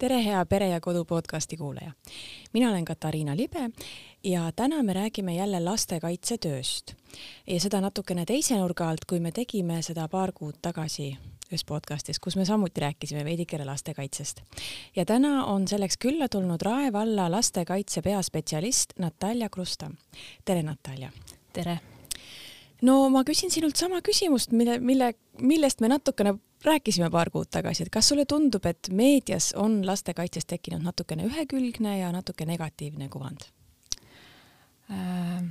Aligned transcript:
tere, 0.00 0.22
hea 0.24 0.46
Pere 0.46 0.68
ja 0.68 0.80
Kodu 0.80 1.04
podcasti 1.04 1.56
kuulaja. 1.56 1.92
mina 2.52 2.70
olen 2.70 2.84
Katariina 2.84 3.36
Libe 3.36 3.70
ja 4.24 4.52
täna 4.56 4.82
me 4.82 4.92
räägime 4.92 5.34
jälle 5.34 5.60
lastekaitsetööst 5.60 6.94
ja 7.46 7.60
seda 7.60 7.80
natukene 7.80 8.24
teise 8.24 8.56
nurga 8.56 8.88
alt, 8.88 9.04
kui 9.04 9.20
me 9.20 9.32
tegime 9.32 9.82
seda 9.82 10.08
paar 10.08 10.32
kuud 10.32 10.56
tagasi 10.62 11.18
ühes 11.50 11.64
podcastis, 11.66 12.20
kus 12.20 12.36
me 12.36 12.44
samuti 12.44 12.80
rääkisime 12.80 13.24
veidikene 13.24 13.64
lastekaitsest. 13.64 14.40
ja 14.96 15.04
täna 15.04 15.44
on 15.44 15.68
selleks 15.68 15.98
külla 15.98 16.28
tulnud 16.28 16.62
Rae 16.62 16.92
valla 16.92 17.30
lastekaitse 17.30 18.02
peaspetsialist 18.02 18.92
Natalja 18.98 19.48
Krusta. 19.48 19.90
tere, 20.44 20.62
Natalja! 20.62 21.12
tere! 21.52 21.80
no 22.82 23.08
ma 23.08 23.24
küsin 23.24 23.50
sinult 23.50 23.76
sama 23.76 24.00
küsimust, 24.00 24.52
mille, 24.52 24.78
mille, 24.78 25.14
millest 25.40 25.80
me 25.80 25.88
natukene 25.88 26.38
rääkisime 26.64 27.10
paar 27.10 27.30
kuud 27.30 27.50
tagasi, 27.50 27.86
et 27.86 27.92
kas 27.92 28.08
sulle 28.08 28.26
tundub, 28.28 28.66
et 28.66 28.90
meedias 28.92 29.52
on 29.56 29.80
lastekaitsest 29.86 30.48
tekkinud 30.50 30.84
natukene 30.84 31.24
ühekülgne 31.28 31.98
ja 32.00 32.12
natuke 32.12 32.46
negatiivne 32.46 33.08
kuvand 33.08 33.48
äh,? 34.90 35.42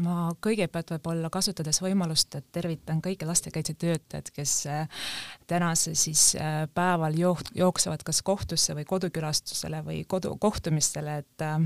ma 0.00 0.30
kõigepealt 0.40 0.94
võib-olla 0.94 1.30
kasutades 1.32 1.80
võimalust, 1.82 2.34
et 2.38 2.46
tervitan 2.54 3.02
kõiki 3.04 3.26
lastekaitsetöötajad, 3.28 4.30
kes 4.34 4.54
äh, 4.70 5.06
tänase 5.50 5.94
siis 5.98 6.32
äh, 6.40 6.64
päeval 6.74 7.16
jook-, 7.18 7.52
jooksevad 7.54 8.04
kas 8.06 8.22
kohtusse 8.24 8.76
või 8.78 8.86
kodukülastusele 8.88 9.82
või 9.84 10.04
kodu, 10.08 10.36
kohtumistele, 10.40 11.18
et 11.24 11.44
äh, 11.44 11.58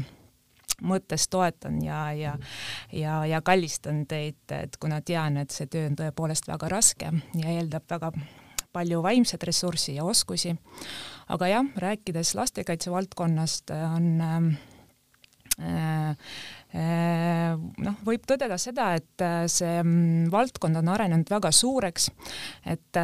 mõttes 0.82 1.28
toetan 1.32 1.78
ja, 1.84 2.00
ja, 2.12 2.34
ja, 2.92 3.20
ja 3.26 3.42
kallistan 3.42 4.04
teid, 4.10 4.42
et 4.50 4.76
kuna 4.80 5.00
tean, 5.00 5.38
et 5.40 5.54
see 5.54 5.70
töö 5.70 5.86
on 5.90 5.96
tõepoolest 5.98 6.50
väga 6.50 6.72
raske 6.72 7.12
ja 7.12 7.54
eeldab 7.54 7.86
väga 7.90 8.12
palju 8.76 9.02
vaimset 9.04 9.48
ressurssi 9.48 9.96
ja 9.96 10.04
oskusi. 10.04 10.56
aga 11.28 11.48
jah, 11.50 11.74
rääkides 11.82 12.34
lastekaitse 12.38 12.90
valdkonnast 12.90 13.72
on 13.74 14.10
äh, 15.56 16.16
äh, 16.76 17.56
noh, 17.56 17.94
võib 18.04 18.26
tõdeda 18.28 18.58
seda, 18.60 18.90
et 18.98 19.22
äh, 19.24 19.46
see 19.48 19.78
mm, 19.80 20.26
valdkond 20.28 20.76
on 20.76 20.90
arenenud 20.92 21.30
väga 21.32 21.48
suureks, 21.54 22.10
et 22.68 22.98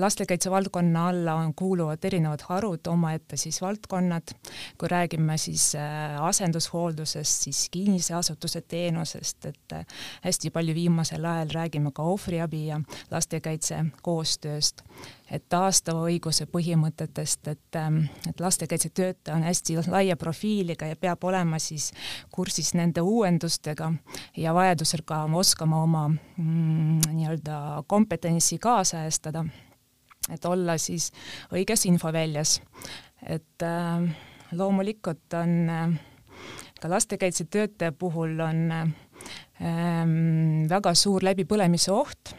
lastekaitse 0.00 0.48
valdkonna 0.52 1.02
alla 1.10 1.34
on, 1.42 1.52
kuuluvad 1.58 2.04
erinevad 2.08 2.46
harud, 2.48 2.88
omaette 2.88 3.36
siis 3.36 3.60
valdkonnad, 3.60 4.32
kui 4.80 4.88
räägime 4.88 5.36
siis 5.40 5.74
asendushooldusest, 5.76 7.48
siis 7.50 7.66
kinnise 7.76 8.16
asutuse 8.16 8.64
teenusest, 8.64 9.52
et 9.52 9.76
hästi 10.24 10.54
palju 10.54 10.78
viimasel 10.78 11.28
ajal 11.28 11.52
räägime 11.60 11.92
ka 11.92 12.08
ohvriabi 12.08 12.64
ja 12.70 12.80
lastekaitse 13.12 13.84
koostööst 14.00 14.86
et 15.30 15.44
taastava 15.48 16.06
õiguse 16.08 16.46
põhimõtetest, 16.48 17.50
et, 17.52 17.76
ähm, 17.76 18.00
et 18.28 18.40
lastekaitsetöötaja 18.40 19.36
on 19.36 19.44
hästi 19.44 19.76
laia 19.88 20.16
profiiliga 20.16 20.88
ja 20.88 20.96
peab 20.96 21.24
olema 21.24 21.58
siis 21.60 21.90
kursis 22.32 22.72
nende 22.74 23.04
uuendustega 23.04 23.92
ja 24.36 24.54
vajadusel 24.54 25.04
ka 25.04 25.24
oskama 25.34 25.82
oma 25.82 26.08
mm, 26.08 27.00
nii-öelda 27.12 27.84
kompetentsi 27.86 28.58
kaasajastada, 28.58 29.44
et 30.32 30.44
olla 30.44 30.78
siis 30.78 31.12
õiges 31.52 31.86
infoväljas. 31.86 32.60
et 33.26 33.62
äh, 33.62 34.16
loomulikult 34.52 35.34
on 35.34 35.70
äh, 35.70 36.00
ka 36.80 36.90
lastekaitsetöötaja 36.90 37.92
puhul 37.92 38.40
on 38.40 38.72
äh, 38.72 38.88
väga 40.70 40.94
suur 40.94 41.24
läbipõlemise 41.24 41.92
oht 41.92 42.36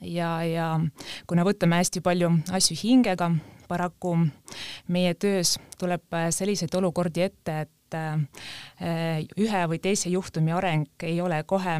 ja, 0.00 0.30
ja 0.44 0.68
kuna 1.26 1.44
võtame 1.46 1.80
hästi 1.80 2.02
palju 2.04 2.30
asju 2.56 2.76
hingega, 2.82 3.30
paraku 3.68 4.16
meie 4.90 5.14
töös 5.14 5.56
tuleb 5.78 6.16
selliseid 6.34 6.74
olukordi 6.74 7.24
ette, 7.26 7.60
et 7.66 7.96
äh, 7.96 9.22
ühe 9.38 9.62
või 9.70 9.78
teise 9.82 10.10
juhtumi 10.10 10.54
areng 10.56 11.06
ei 11.06 11.20
ole 11.22 11.42
kohe 11.46 11.76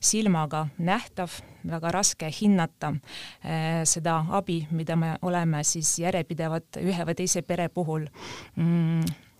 silmaga 0.00 0.66
nähtav, 0.78 1.34
väga 1.66 1.92
raske 1.94 2.30
hinnata 2.40 2.92
äh, 2.92 3.82
seda 3.88 4.20
abi, 4.30 4.62
mida 4.70 4.96
me 4.96 5.16
oleme 5.22 5.64
siis 5.66 5.96
järjepidevalt 6.02 6.80
ühe 6.82 7.08
või 7.08 7.18
teise 7.18 7.42
pere 7.46 7.68
puhul 7.68 8.06
mm, 8.56 9.31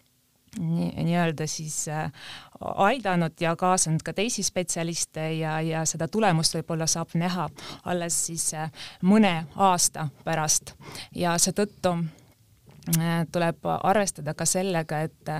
nii-öelda 0.61 1.47
siis 1.47 1.89
äh, 1.89 2.13
aidanud 2.61 3.33
ja 3.41 3.57
kaasanud 3.57 4.03
ka 4.05 4.13
teisi 4.13 4.43
spetsialiste 4.43 5.33
ja, 5.33 5.61
ja 5.61 5.85
seda 5.89 6.09
tulemust 6.09 6.55
võib-olla 6.59 6.87
saab 6.87 7.15
näha 7.17 7.49
alles 7.85 8.19
siis 8.27 8.51
äh, 8.55 8.69
mõne 9.03 9.47
aasta 9.57 10.09
pärast. 10.25 10.75
Ja 11.17 11.39
seetõttu 11.41 11.95
äh, 11.97 13.25
tuleb 13.33 13.65
arvestada 13.79 14.35
ka 14.35 14.47
sellega, 14.47 15.01
et 15.01 15.33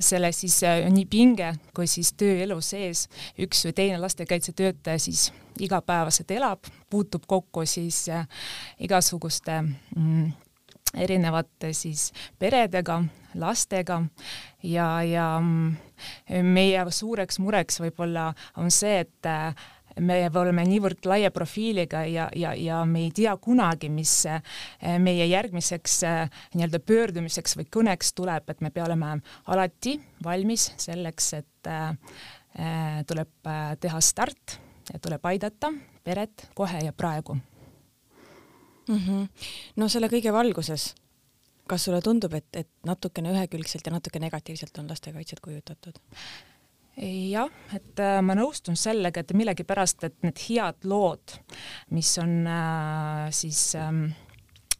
selle 0.00 0.32
siis 0.36 0.60
nii 0.92 1.06
pinge 1.08 1.54
kui 1.76 1.88
siis 1.88 2.12
tööelu 2.12 2.60
sees 2.60 3.06
üks 3.40 3.64
või 3.64 3.78
teine 3.80 4.02
lastekaitsetöötaja 4.04 5.00
siis 5.00 5.30
igapäevaselt 5.60 6.30
elab, 6.36 6.68
puutub 6.90 7.24
kokku 7.26 7.64
siis 7.66 8.04
igasuguste 8.80 9.62
mm, 9.62 10.30
erinevate 10.94 11.72
siis 11.76 12.10
peredega, 12.38 13.00
lastega. 13.38 14.02
Ja, 14.62 15.02
ja 15.06 15.26
mm, 15.40 15.76
meie 16.46 16.86
suureks 16.92 17.38
mureks 17.42 17.80
võib-olla 17.82 18.30
on 18.60 18.72
see, 18.74 19.04
et 19.04 19.28
äh, 19.28 19.68
me 20.00 20.18
oleme 20.28 20.64
niivõrd 20.68 21.06
laia 21.08 21.30
profiiliga 21.34 22.02
ja, 22.08 22.28
ja, 22.36 22.54
ja 22.58 22.82
me 22.88 23.04
ei 23.06 23.12
tea 23.14 23.36
kunagi, 23.42 23.90
mis 23.92 24.14
äh, 24.28 24.42
meie 25.02 25.26
järgmiseks 25.30 26.00
äh, 26.08 26.42
nii-öelda 26.54 26.82
pöördumiseks 26.86 27.56
või 27.60 27.68
kõneks 27.78 28.14
tuleb, 28.18 28.50
et 28.50 28.64
me 28.64 28.72
peame 28.74 29.20
alati 29.46 29.98
valmis 30.24 30.72
selleks, 30.80 31.32
et 31.38 31.70
tuleb 33.06 33.48
teha 33.80 34.00
start 34.02 34.56
tuleb 34.98 35.26
aidata 35.30 35.70
peret 36.02 36.48
kohe 36.58 36.80
ja 36.82 36.92
praegu 36.96 37.36
mm. 38.90 39.00
-hmm. 39.06 39.48
no 39.76 39.88
selle 39.88 40.10
kõige 40.12 40.32
valguses, 40.32 40.94
kas 41.70 41.84
sulle 41.84 42.02
tundub, 42.02 42.34
et, 42.34 42.48
et 42.56 42.70
natukene 42.86 43.32
ühekülgselt 43.32 43.86
ja 43.86 43.92
natuke 43.92 44.18
negatiivselt 44.18 44.78
on 44.78 44.88
lastekaitset 44.90 45.40
kujutatud? 45.40 46.00
jah, 47.30 47.48
et 47.72 48.00
äh, 48.02 48.18
ma 48.20 48.34
nõustun 48.36 48.76
sellega, 48.76 49.22
et 49.22 49.32
millegipärast, 49.32 50.04
et 50.04 50.16
need 50.26 50.42
head 50.48 50.84
lood, 50.84 51.36
mis 51.96 52.10
on 52.20 52.46
äh, 52.46 53.30
siis 53.30 53.74
äh, 53.78 53.92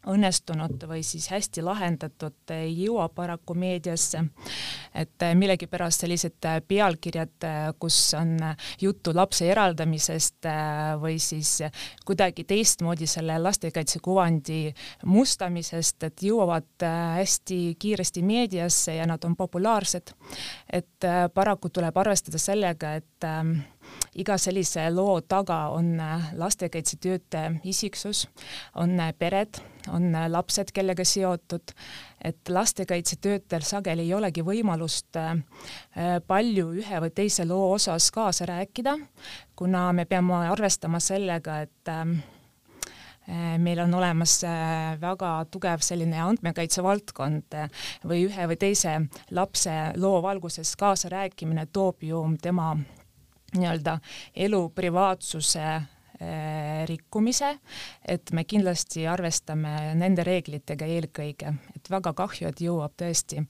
õnnestunud 0.09 0.81
või 0.89 1.03
siis 1.05 1.27
hästi 1.31 1.61
lahendatud, 1.61 2.37
ei 2.55 2.73
jõua 2.83 3.09
paraku 3.09 3.53
meediasse. 3.53 4.23
et 4.95 5.23
millegipärast 5.35 6.01
sellised 6.03 6.45
pealkirjad, 6.67 7.45
kus 7.79 8.13
on 8.17 8.35
juttu 8.81 9.13
lapse 9.15 9.45
eraldamisest 9.47 10.47
või 10.99 11.19
siis 11.19 11.61
kuidagi 12.05 12.43
teistmoodi 12.43 13.07
selle 13.07 13.37
lastekaitsekuvandi 13.39 14.73
mustamisest, 15.05 16.03
et 16.03 16.23
jõuavad 16.23 16.87
hästi 17.15 17.77
kiiresti 17.79 18.21
meediasse 18.21 18.95
ja 18.95 19.05
nad 19.05 19.23
on 19.23 19.35
populaarsed. 19.35 20.13
et 20.71 21.07
paraku 21.33 21.69
tuleb 21.69 21.97
arvestada 21.97 22.37
sellega, 22.37 22.95
et 22.95 23.29
iga 24.15 24.37
sellise 24.37 24.89
loo 24.91 25.21
taga 25.21 25.67
on 25.75 25.95
lastekaitsetöötaja 26.37 27.51
isiksus, 27.63 28.27
on 28.75 28.99
pered 29.19 29.61
on 29.89 30.15
äh, 30.15 30.29
lapsed 30.29 30.71
kellega 30.73 31.05
seotud, 31.05 31.73
et 32.23 32.49
lastekaitsetöötajal 32.49 33.65
sageli 33.65 34.05
ei 34.05 34.13
olegi 34.13 34.43
võimalust 34.45 35.17
äh, 35.19 35.31
äh, 35.31 36.19
palju 36.27 36.71
ühe 36.81 37.01
või 37.05 37.13
teise 37.15 37.45
loo 37.49 37.71
osas 37.75 38.11
kaasa 38.11 38.45
rääkida, 38.49 38.97
kuna 39.55 39.89
me 39.93 40.05
peame 40.05 40.45
arvestama 40.51 40.99
sellega, 40.99 41.61
et 41.61 41.91
meil 43.61 43.79
on 43.79 43.93
olemas 43.95 44.39
väga 44.99 45.29
tugev 45.53 45.83
selline 45.85 46.17
andmekaitse 46.19 46.81
valdkond 46.83 47.53
või 48.09 48.25
ühe 48.25 48.47
või 48.49 48.57
teise 48.59 48.95
lapse 49.37 49.75
loo 50.01 50.17
valguses 50.25 50.73
kaasarääkimine 50.75 51.67
toob 51.71 52.01
ju 52.03 52.23
tema 52.41 52.73
nii-öelda 53.57 53.97
elu 54.47 54.61
privaatsuse 54.75 55.65
Äh, 56.21 56.85
rikkumise, 56.85 57.47
et 58.05 58.29
me 58.37 58.43
kindlasti 58.45 59.07
arvestame 59.09 59.71
nende 59.97 60.21
reeglitega 60.21 60.85
eelkõige, 60.85 61.53
et 61.73 61.89
väga 61.89 62.11
kahju, 62.13 62.51
et 62.51 62.61
jõuab 62.61 62.93
tõesti 62.99 63.41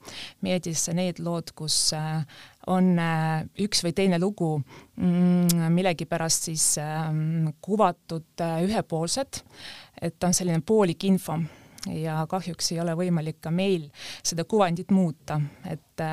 meediasse 0.46 0.94
need 0.96 1.20
lood, 1.20 1.52
kus 1.58 1.76
äh, 1.92 2.22
on 2.72 2.94
äh, 2.96 3.42
üks 3.60 3.84
või 3.84 3.92
teine 3.98 4.16
lugu 4.22 4.54
mm, 4.56 5.68
millegipärast 5.74 6.48
siis 6.48 6.64
kuvatud 7.60 8.46
ühepoolselt, 8.64 9.42
et 10.00 10.24
on 10.24 10.32
selline 10.32 10.64
poolik 10.64 11.04
info 11.10 11.36
ja 11.92 12.22
kahjuks 12.30 12.72
ei 12.72 12.80
ole 12.80 12.96
võimalik 12.96 13.42
ka 13.44 13.52
meil 13.52 13.90
seda 14.24 14.48
kuvandit 14.48 14.96
muuta, 14.96 15.42
et 15.68 16.06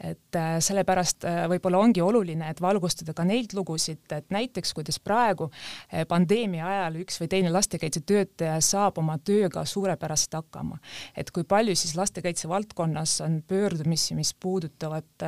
et 0.00 0.36
äh, 0.36 0.56
sellepärast 0.60 1.24
äh, 1.24 1.38
võib-olla 1.50 1.80
ongi 1.80 2.02
oluline, 2.04 2.50
et 2.52 2.60
valgustada 2.60 3.14
ka 3.16 3.24
neid 3.24 3.54
lugusid, 3.56 4.04
et 4.12 4.28
näiteks 4.34 4.74
kuidas 4.76 4.98
praegu 5.00 5.48
äh, 5.48 6.04
pandeemia 6.08 6.66
ajal 6.68 7.00
üks 7.04 7.20
või 7.22 7.30
teine 7.32 7.52
lastekaitsetöötaja 7.54 8.58
saab 8.64 9.00
oma 9.00 9.16
tööga 9.18 9.64
suurepäraselt 9.64 10.36
hakkama. 10.40 10.78
et 11.16 11.32
kui 11.32 11.44
palju 11.48 11.76
siis 11.76 11.96
lastekaitse 11.96 12.48
valdkonnas 12.48 13.20
on 13.24 13.40
pöördumisi, 13.48 14.14
mis 14.14 14.34
puudutavad 14.34 15.24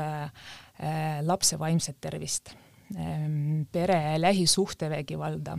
lapse 1.27 1.59
vaimset 1.59 1.97
tervist, 2.01 2.53
ähm, 2.97 3.65
pere 3.73 4.19
lähisuhtevägivalda 4.21 5.59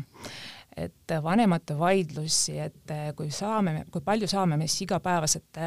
et 0.80 1.12
vanemate 1.24 1.76
vaidlusi, 1.76 2.60
et 2.62 2.94
kui 3.18 3.32
saame, 3.34 3.84
kui 3.92 4.02
palju 4.06 4.30
saame 4.32 4.56
me 4.58 4.68
siis 4.68 4.86
igapäevaselt 4.86 5.58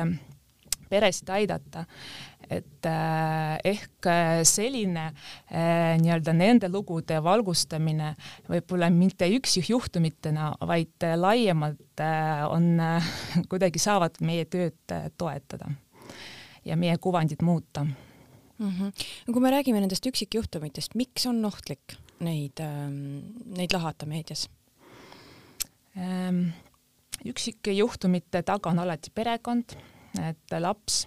peresid 0.92 1.30
aidata, 1.32 1.84
et 2.52 2.88
äh, 2.88 3.56
ehk 3.72 4.08
äh, 4.10 4.42
selline 4.48 5.08
äh, 5.08 5.96
nii-öelda 6.02 6.34
nende 6.36 6.70
lugude 6.72 7.18
valgustamine 7.24 8.12
võib-olla 8.50 8.90
mitte 8.92 9.28
üksikjuhtumitena, 9.38 10.52
vaid 10.68 11.06
laiemalt 11.16 12.02
on, 12.50 12.68
kuidagi 13.50 13.82
saavad 13.82 14.20
meie 14.24 14.46
tööd 14.50 14.96
toetada 15.18 15.70
ja 16.64 16.78
meie 16.78 16.96
kuvandit 17.02 17.42
muuta 17.42 17.84
mm. 17.84 18.70
-hmm. 18.70 18.92
kui 19.32 19.42
me 19.42 19.50
räägime 19.50 19.80
nendest 19.80 20.06
üksikjuhtumitest, 20.06 20.94
miks 20.94 21.26
on 21.26 21.44
ohtlik 21.44 21.96
neid, 22.20 22.60
ähm, 22.60 23.36
neid 23.56 23.72
lahata 23.72 24.06
meedias 24.06 24.48
ähm,? 25.96 26.52
üksikjuhtumite 27.24 28.42
taga 28.42 28.70
on 28.70 28.78
alati 28.82 29.10
perekond 29.14 29.76
et 30.20 30.54
laps, 30.60 31.06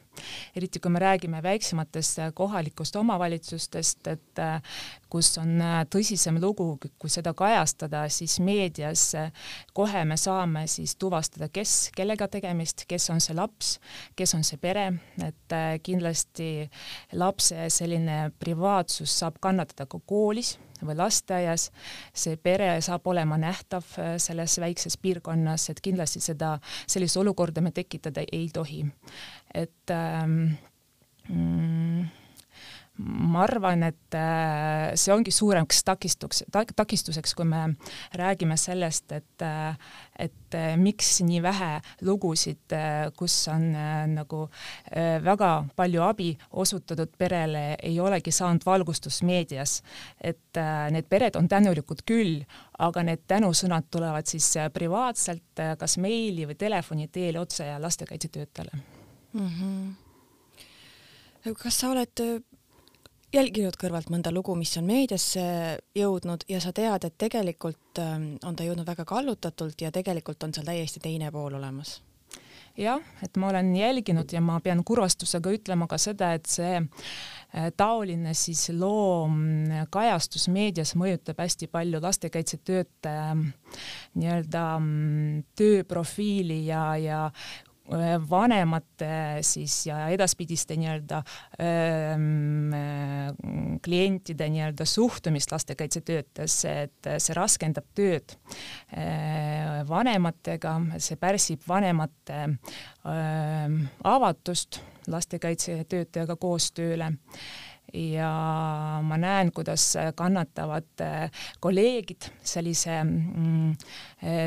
eriti 0.55 0.79
kui 0.81 0.91
me 0.93 0.99
räägime 0.99 1.41
väiksematest 1.43 2.19
kohalikust 2.33 2.95
omavalitsustest, 2.95 4.07
et 4.07 4.41
kus 5.09 5.29
on 5.41 5.61
tõsisem 5.91 6.39
lugu, 6.41 6.67
kui 6.99 7.11
seda 7.13 7.35
kajastada, 7.37 8.05
siis 8.09 8.39
meedias 8.39 9.11
kohe 9.77 10.05
me 10.05 10.17
saame 10.17 10.65
siis 10.71 10.95
tuvastada, 10.99 11.49
kes, 11.53 11.91
kellega 11.95 12.27
tegemist, 12.31 12.87
kes 12.89 13.09
on 13.13 13.21
see 13.21 13.37
laps, 13.37 13.75
kes 14.15 14.35
on 14.37 14.45
see 14.47 14.61
pere, 14.61 14.87
et 15.25 15.57
kindlasti 15.85 16.69
lapse 17.13 17.69
selline 17.69 18.31
privaatsus 18.39 19.19
saab 19.21 19.37
kannatada 19.43 19.85
ka 19.89 20.01
koolis 20.05 20.55
või 20.81 20.97
lasteaias, 20.97 21.69
see 22.13 22.37
pere 22.37 22.73
saab 22.83 23.07
olema 23.07 23.37
nähtav 23.39 23.87
äh, 23.99 24.15
selles 24.21 24.57
väikses 24.59 24.97
piirkonnas, 24.97 25.69
et 25.71 25.81
kindlasti 25.81 26.23
seda, 26.23 26.57
sellist 26.87 27.17
olukorda 27.21 27.61
me 27.61 27.71
tekitada 27.71 28.25
ei 28.31 28.49
tohi. 28.53 28.85
et 29.53 29.91
ähm, 29.91 30.55
mm, 31.29 32.05
ma 32.97 33.43
arvan, 33.43 33.83
et 33.89 34.15
äh, 34.15 34.93
see 34.99 35.13
ongi 35.13 35.31
suuremaks 35.33 35.83
takistuks, 35.87 36.43
takistuseks, 36.51 37.33
kui 37.35 37.45
me 37.47 37.75
räägime 38.15 38.57
sellest, 38.59 39.11
et, 39.11 39.41
äh, 39.43 39.75
et 40.27 40.55
äh, 40.55 40.75
miks 40.79 41.21
nii 41.25 41.41
vähe 41.43 41.81
lugusid, 42.07 42.73
kus 43.17 43.47
on 43.51 43.63
nagu 44.13 44.45
väga 45.25 45.49
palju 45.75 46.01
abi 46.05 46.37
osutatud 46.61 47.09
perele, 47.17 47.75
ei 47.83 47.99
olegi 47.99 48.31
saanud 48.31 48.65
valgustust 48.65 49.23
meedias. 49.27 49.81
et 50.21 50.57
need 50.91 51.05
pered 51.09 51.35
on 51.35 51.47
tänulikud 51.47 52.01
küll, 52.07 52.45
aga 52.79 53.03
need 53.03 53.19
tänusõnad 53.27 53.83
tulevad 53.91 54.25
siis 54.27 54.53
privaatselt, 54.73 55.59
kas 55.79 55.97
meili 55.97 56.45
või 56.47 56.55
telefoni 56.55 57.07
teel 57.07 57.37
otse 57.37 57.79
lastekaitsetöötajale 57.79 58.71
mm. 59.33 59.49
-hmm. 59.49 59.93
kas 61.59 61.79
sa 61.79 61.89
oled 61.89 62.11
jälginud 63.35 63.77
kõrvalt 63.79 64.09
mõnda 64.13 64.31
lugu, 64.33 64.55
mis 64.57 64.73
on 64.79 64.87
meediasse 64.87 65.43
jõudnud 65.97 66.45
ja 66.49 66.61
sa 66.63 66.71
tead, 66.75 67.07
et 67.07 67.17
tegelikult 67.19 68.01
ähm, 68.01 68.35
on 68.45 68.55
ta 68.55 68.65
jõudnud 68.67 68.87
väga 68.87 69.05
kallutatult 69.07 69.81
ja 69.81 69.91
tegelikult 69.95 70.43
on 70.45 70.55
seal 70.55 70.67
täiesti 70.67 71.03
teine 71.03 71.31
pool 71.35 71.57
olemas? 71.59 71.99
jah, 72.75 72.99
et 73.23 73.37
ma 73.39 73.53
olen 73.53 73.69
jälginud 73.75 74.33
ja 74.35 74.41
ma 74.43 74.57
pean 74.59 74.81
kurvastusega 74.83 75.53
ütlema 75.55 75.87
ka 75.87 75.99
seda, 76.01 76.33
et 76.35 76.49
see 76.51 76.73
äh, 76.81 77.69
taoline 77.77 78.33
siis 78.35 78.67
loo 78.75 79.27
mm, 79.29 79.87
kajastus 79.93 80.49
meedias 80.51 80.91
mõjutab 80.99 81.39
hästi 81.39 81.69
palju 81.71 82.01
lastekaitsetöötaja 82.03 83.29
nii-öelda 83.35 84.65
mm, 84.79 85.45
tööprofiili 85.55 86.65
ja, 86.67 86.83
ja 86.99 87.21
Äh, 87.29 87.74
vanemate 88.29 89.41
siis 89.45 89.85
ja 89.87 90.07
edaspidiste 90.09 90.77
nii-öelda 90.79 91.21
ähm, 91.61 92.73
äh, 92.73 93.77
klientide 93.83 94.47
nii-öelda 94.49 94.85
suhtumist 94.85 95.51
lastekaitsetöötajasse, 95.51 96.73
et 96.87 97.11
see 97.21 97.37
raskendab 97.37 97.85
tööd. 97.97 98.35
Äh, 98.97 99.83
vanematega, 99.89 100.79
see 100.97 101.19
pärsib 101.21 101.61
vanemate 101.67 102.41
äh, 102.41 103.77
avatust 104.03 104.81
lastekaitsetöötajaga 105.07 106.35
koostööle 106.41 107.11
ja 107.93 108.31
ma 109.05 109.17
näen, 109.21 109.51
kuidas 109.53 109.91
kannatavad 110.17 111.03
kolleegid 111.61 112.31
sellise 112.43 112.97
mm, 113.03 113.75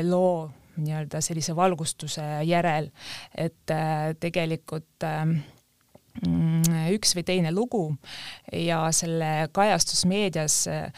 loo 0.09 0.49
nii-öelda 0.83 1.21
sellise 1.23 1.55
valgustuse 1.55 2.25
järel, 2.47 2.89
et 3.37 3.73
äh, 3.73 4.11
tegelikult 4.19 5.05
ähm, 5.07 5.39
mm, 6.25 6.89
üks 6.95 7.15
või 7.17 7.25
teine 7.27 7.53
lugu 7.55 7.83
ja 8.53 8.85
selle 8.95 9.49
kajastus 9.55 10.05
meedias 10.09 10.63
äh, 10.71 10.91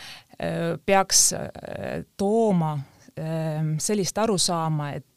peaks 0.85 1.31
äh, 1.37 2.03
tooma 2.17 2.73
ähm, 3.19 3.75
sellist 3.79 4.17
arusaama, 4.17 4.91
et 4.97 5.07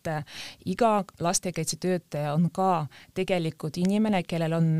iga 0.69 0.99
lastekaitsetöötaja 1.25 2.35
on 2.35 2.51
ka 2.53 2.87
tegelikult 3.17 3.79
inimene, 3.81 4.21
kellel 4.29 4.53
on 4.59 4.75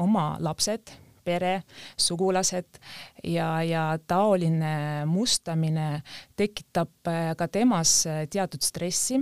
oma 0.00 0.28
lapsed 0.40 0.94
pere, 1.24 1.54
sugulased 1.96 2.78
ja, 3.24 3.48
ja 3.64 3.84
taoline 4.06 5.04
mustamine 5.08 6.02
tekitab 6.36 7.08
äh, 7.08 7.32
ka 7.38 7.48
temas 7.48 8.04
äh, 8.06 8.24
teatud 8.30 8.62
stressi 8.64 9.18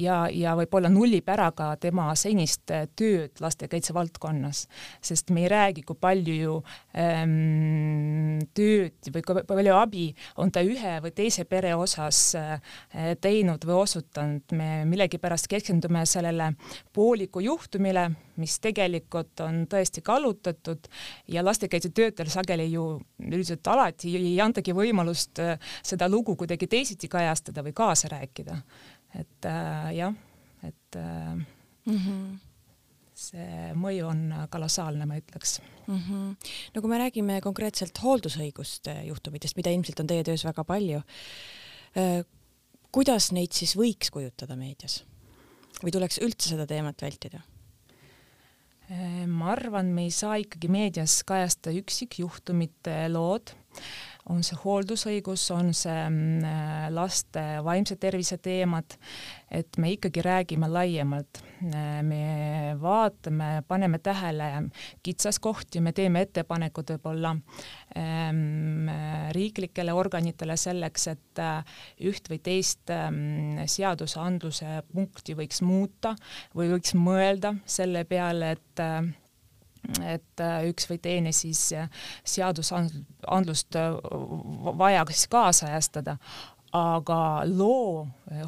ja, 0.00 0.26
ja 0.32 0.54
võib-olla 0.58 0.90
nullib 0.92 1.28
ära 1.32 1.50
ka 1.56 1.72
tema 1.80 2.08
senist 2.18 2.70
äh, 2.74 2.86
tööd 2.96 3.40
lastekaitse 3.42 3.94
valdkonnas, 3.96 4.66
sest 5.04 5.30
me 5.34 5.44
ei 5.44 5.50
räägi, 5.52 5.84
kui 5.86 5.98
palju 6.00 6.36
ju 6.36 6.56
ähm, 6.98 8.40
tööd 8.56 9.12
või 9.12 9.24
kui 9.26 9.46
palju 9.46 9.76
abi 9.76 10.06
on 10.42 10.52
ta 10.52 10.64
ühe 10.66 10.96
või 11.04 11.14
teise 11.16 11.46
pere 11.48 11.74
osas 11.76 12.34
teinud 13.22 13.64
või 13.66 13.76
osutanud, 13.82 14.54
me 14.56 14.84
millegipärast 14.88 15.48
keskendume 15.50 16.04
sellele 16.08 16.52
pooliku 16.94 17.42
juhtumile, 17.44 18.08
mis 18.40 18.58
tegelikult 18.62 19.40
on 19.44 19.64
tõesti 19.70 20.02
kallutatud 20.06 20.88
ja 21.32 21.44
lastekaitsetöötajal 21.44 22.30
sageli 22.32 22.68
ju 22.72 22.86
üldiselt 23.22 23.66
alati 23.72 24.14
ei 24.18 24.34
antagi 24.42 24.74
võimalust 24.76 25.40
äh, 25.42 25.56
seda 25.82 26.08
lugu 26.10 26.36
kuidagi 26.36 26.68
teisiti 26.70 27.08
kajastada 27.12 27.64
või 27.66 27.74
kaasa 27.76 28.10
rääkida. 28.12 28.60
et 29.20 29.48
äh, 29.48 29.94
jah, 29.96 30.14
et 30.62 30.96
äh, 30.96 31.34
mm 31.86 31.98
-hmm. 31.98 32.38
see 33.14 33.72
mõju 33.74 34.06
on 34.06 34.34
kolossaalne, 34.50 35.06
ma 35.06 35.16
ütleks 35.16 35.60
mm. 35.86 35.98
-hmm. 35.98 36.36
no 36.74 36.80
kui 36.80 36.90
me 36.90 36.98
räägime 36.98 37.40
konkreetselt 37.40 37.98
hooldusõiguste 38.02 39.02
juhtumitest, 39.06 39.56
mida 39.56 39.70
ilmselt 39.70 40.00
on 40.00 40.06
teie 40.06 40.24
töös 40.24 40.44
väga 40.44 40.64
palju 40.64 41.02
äh,, 41.96 42.24
kuidas 42.92 43.32
neid 43.32 43.52
siis 43.52 43.76
võiks 43.76 44.10
kujutada 44.10 44.56
meedias 44.56 45.04
või 45.82 45.92
tuleks 45.92 46.18
üldse 46.24 46.48
seda 46.48 46.66
teemat 46.66 47.02
vältida? 47.02 47.40
Ehm, 48.86 49.30
ma 49.34 49.50
arvan, 49.56 49.88
me 49.94 50.06
ei 50.06 50.12
saa 50.14 50.36
ikkagi 50.38 50.68
meedias 50.70 51.18
kajastada 51.26 51.74
üksikjuhtumite 51.80 52.94
lood, 53.10 53.50
on 54.32 54.42
see 54.46 54.58
hooldusõigus, 54.58 55.44
on 55.54 55.72
see 55.76 55.96
mm, 56.08 56.92
laste 56.94 57.42
vaimse 57.64 57.96
tervise 58.00 58.38
teemad, 58.42 58.96
et 59.54 59.78
me 59.78 59.92
ikkagi 59.94 60.24
räägime 60.24 60.68
laiemalt. 60.70 61.42
me 62.02 62.76
vaatame, 62.80 63.62
paneme 63.68 63.98
tähele 63.98 64.68
kitsaskohti, 65.02 65.80
me 65.80 65.92
teeme 65.96 66.20
ettepanekud 66.26 66.90
võib-olla 66.92 67.30
ähm, 67.96 68.90
riiklikele 69.32 69.94
organitele 69.96 70.56
selleks, 70.60 71.06
et 71.14 71.40
äh, 71.40 71.78
üht 72.04 72.28
või 72.28 72.42
teist 72.44 72.92
ähm, 72.92 73.62
seadusandluse 73.64 74.82
punkti 74.92 75.38
võiks 75.38 75.62
muuta 75.62 76.12
või 76.54 76.74
võiks 76.74 76.92
mõelda 76.98 77.54
selle 77.64 78.04
peale, 78.04 78.56
et 78.58 78.84
äh, 78.84 79.14
et 80.02 80.42
äh, 80.42 80.66
üks 80.70 80.88
või 80.90 80.98
teine 81.02 81.32
siis 81.36 81.68
seadusandlust 82.26 83.78
vaja 84.78 85.04
siis 85.10 85.26
kaasajastada, 85.32 86.16
aga 86.76 87.18
loo, 87.48 88.06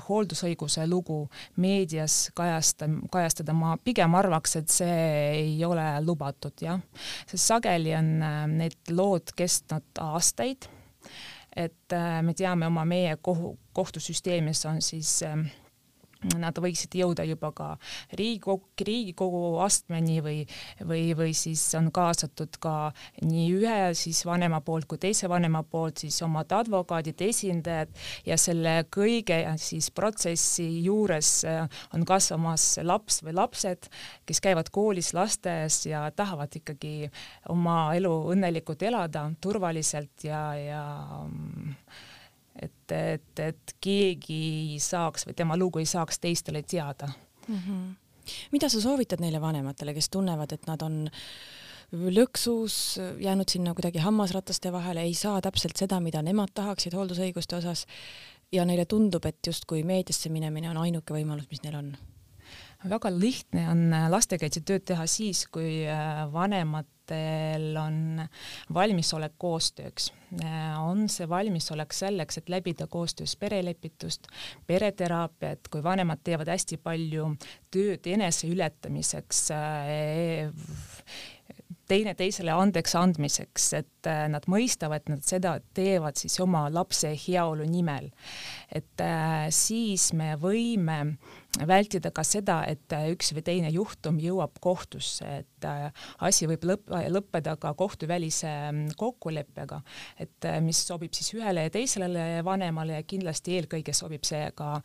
hooldusõiguse 0.09 0.87
lugu 0.89 1.21
meedias 1.63 2.29
kajasta, 2.37 2.89
kajastada 3.13 3.55
ma 3.57 3.77
pigem 3.85 4.17
arvaks, 4.19 4.57
et 4.61 4.73
see 4.73 4.99
ei 5.31 5.55
ole 5.65 5.87
lubatud, 6.05 6.57
jah. 6.61 6.81
sest 7.27 7.45
sageli 7.47 7.95
on 7.97 8.11
need 8.59 8.93
lood 8.93 9.33
kestnud 9.39 10.03
aastaid, 10.03 10.69
et 11.57 11.97
me 12.23 12.35
teame 12.37 12.69
oma 12.69 12.85
meie 12.85 13.17
kohu, 13.23 13.55
kohtusüsteemis 13.73 14.67
on 14.69 14.83
siis 14.85 15.23
äh, 15.27 15.39
nad 16.39 16.59
võiksid 16.59 16.97
jõuda 16.99 17.25
juba 17.29 17.51
ka 17.55 17.69
Riigikogu, 18.19 18.67
Riigikogu 18.83 19.43
astmeni 19.63 20.19
või, 20.25 20.39
või, 20.83 21.13
või 21.19 21.35
siis 21.37 21.63
on 21.79 21.93
kaasatud 21.95 22.59
ka 22.63 22.91
nii 23.23 23.47
ühe 23.55 23.79
siis 23.99 24.25
vanema 24.27 24.61
poolt 24.65 24.89
kui 24.91 24.99
teise 24.99 25.31
vanema 25.31 25.63
poolt 25.63 26.03
siis 26.03 26.19
omad 26.27 26.51
advokaadid, 26.59 27.23
esindajad 27.29 27.95
ja 28.27 28.39
selle 28.41 28.81
kõige 28.95 29.39
siis 29.63 29.91
protsessi 29.95 30.67
juures 30.87 31.33
äh, 31.47 31.65
on 31.95 32.07
kasvamas 32.09 32.67
laps 32.83 33.23
või 33.23 33.37
lapsed, 33.39 33.89
kes 34.27 34.43
käivad 34.43 34.73
koolis, 34.75 35.13
lasteaias 35.15 35.85
ja 35.87 36.07
tahavad 36.11 36.55
ikkagi 36.59 37.11
oma 37.55 37.95
elu 37.99 38.15
õnnelikult 38.35 38.83
elada 38.89 39.29
turvaliselt 39.41 40.27
ja, 40.27 40.43
ja 40.59 40.83
et, 42.63 42.93
et, 42.93 43.41
et 43.45 43.75
keegi 43.81 44.41
ei 44.75 44.83
saaks 44.83 45.27
või 45.29 45.37
tema 45.39 45.57
lugu 45.57 45.83
ei 45.83 45.89
saaks 45.89 46.19
teistele 46.19 46.63
teada 46.63 47.09
mm. 47.49 47.55
-hmm. 47.55 47.95
mida 48.53 48.69
sa 48.69 48.81
soovitad 48.81 49.21
neile 49.21 49.41
vanematele, 49.41 49.95
kes 49.95 50.11
tunnevad, 50.11 50.53
et 50.53 50.67
nad 50.67 50.83
on 50.83 51.07
lõksus, 51.93 52.99
jäänud 53.21 53.49
sinna 53.49 53.73
kuidagi 53.75 53.99
hammasrataste 54.05 54.73
vahele, 54.73 55.03
ei 55.03 55.15
saa 55.15 55.41
täpselt 55.41 55.77
seda, 55.77 56.01
mida 56.01 56.23
nemad 56.23 56.53
tahaksid 56.55 56.93
hooldusõiguste 56.95 57.57
osas 57.57 57.87
ja 58.53 58.65
neile 58.65 58.85
tundub, 58.85 59.25
et 59.25 59.47
justkui 59.47 59.83
meediasse 59.83 60.29
minemine 60.29 60.71
on 60.71 60.77
ainuke 60.77 61.15
võimalus, 61.15 61.49
mis 61.51 61.63
neil 61.65 61.81
on? 61.81 61.97
väga 62.89 63.11
lihtne 63.11 63.65
on 63.71 63.81
lastekaitsetööd 64.13 64.85
teha 64.87 65.07
siis, 65.11 65.47
kui 65.51 65.83
vanemad 66.33 66.87
vanematel 67.09 67.77
on 67.77 68.29
valmisolek 68.75 69.33
koostööks. 69.39 70.13
on 70.79 71.09
see 71.09 71.29
valmisolek 71.29 71.93
selleks, 71.93 72.39
et 72.39 72.49
läbida 72.49 72.87
koostöös 72.87 73.37
perelepitust, 73.37 74.27
pereteraapiat, 74.67 75.69
kui 75.71 75.83
vanemad 75.83 76.21
teevad 76.23 76.49
hästi 76.49 76.77
palju 76.77 77.37
tööd 77.71 78.07
eneseületamiseks 78.07 79.51
teineteisele 81.89 82.53
andeks 82.53 82.95
andmiseks, 82.99 83.67
et 83.79 84.09
äh, 84.09 84.27
nad 84.31 84.47
mõistavad, 84.51 85.03
et 85.03 85.13
nad 85.13 85.25
seda 85.25 85.57
teevad 85.77 86.19
siis 86.21 86.39
oma 86.45 86.67
lapse 86.73 87.11
heaolu 87.27 87.67
nimel. 87.69 88.11
et 88.69 89.01
äh, 89.01 89.49
siis 89.55 90.13
me 90.13 90.35
võime 90.41 91.17
vältida 91.67 92.11
ka 92.15 92.23
seda, 92.27 92.61
et 92.69 92.93
äh, 92.93 93.09
üks 93.15 93.33
või 93.37 93.45
teine 93.47 93.71
juhtum 93.73 94.19
jõuab 94.21 94.59
kohtusse, 94.61 95.29
et 95.43 95.69
asi 96.21 96.47
võib 96.47 96.67
lõpp, 96.69 96.93
lõppeda 97.09 97.57
ka 97.61 97.73
kohtuvälise 97.75 98.51
mm, 98.71 98.99
kokkuleppega, 99.01 99.81
et 100.21 100.51
mis 100.63 100.83
sobib 100.87 101.17
siis 101.17 101.33
ühele 101.39 101.67
ja 101.67 101.73
teisele 101.73 102.29
vanemale 102.47 103.01
ja 103.01 103.07
kindlasti 103.07 103.57
eelkõige 103.59 103.97
sobib 103.97 104.29
see 104.29 104.45
ka 104.55 104.77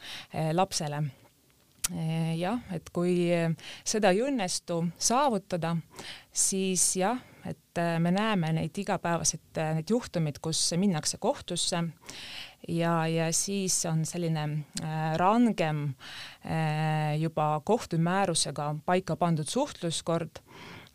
lapsele 0.56 1.04
jah, 2.40 2.62
et 2.72 2.90
kui 2.96 3.28
seda 3.84 4.14
ei 4.14 4.22
õnnestu 4.24 4.80
saavutada, 4.96 5.76
siis 6.32 6.86
jah, 6.96 7.20
et 7.48 7.80
eh, 7.80 7.98
me 8.00 8.12
näeme 8.14 8.54
neid 8.56 8.78
igapäevaseid, 8.80 9.50
eh, 9.60 9.74
need 9.80 9.92
juhtumid, 9.92 10.40
kus 10.44 10.62
minnakse 10.80 11.20
kohtusse 11.22 11.82
ja, 12.72 12.94
ja 13.12 13.28
siis 13.36 13.82
on 13.90 14.06
selline 14.08 14.46
rangem 15.20 15.90
juba 17.20 17.48
kohtumäärusega 17.66 18.70
paika 18.86 19.18
pandud 19.20 19.50
suhtluskord 19.52 20.40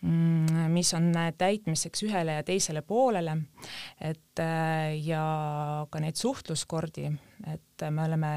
mm, 0.00 0.70
mis 0.72 0.94
on 0.96 1.10
täitmiseks 1.38 2.06
ühele 2.08 2.38
ja 2.38 2.46
teisele 2.46 2.80
poolele, 2.82 3.36
et 4.00 4.44
ja 5.04 5.26
ka 5.90 6.00
neid 6.00 6.16
suhtluskordi, 6.16 7.12
et 7.52 7.88
me 7.90 8.08
oleme 8.08 8.32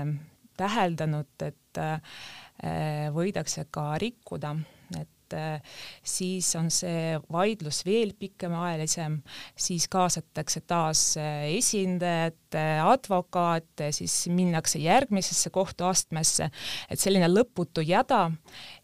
täheldanud, 0.61 1.33
et 1.47 1.81
äh, 1.81 3.09
võidakse 3.15 3.65
ka 3.73 3.95
rikkuda, 4.01 4.53
et 4.99 5.35
äh, 5.37 5.77
siis 6.03 6.49
on 6.59 6.67
see 6.73 7.15
vaidlus 7.31 7.81
veel 7.87 8.11
pikemaajalisem, 8.19 9.17
siis 9.55 9.87
kaasatakse 9.91 10.61
taas 10.67 11.03
äh, 11.19 11.47
esindajad, 11.55 12.37
advokaat, 12.83 13.85
siis 13.95 14.25
minnakse 14.27 14.81
järgmisesse 14.83 15.53
kohtuastmesse, 15.55 16.49
et 16.91 16.99
selline 16.99 17.29
lõputu 17.31 17.85
jada 17.87 18.25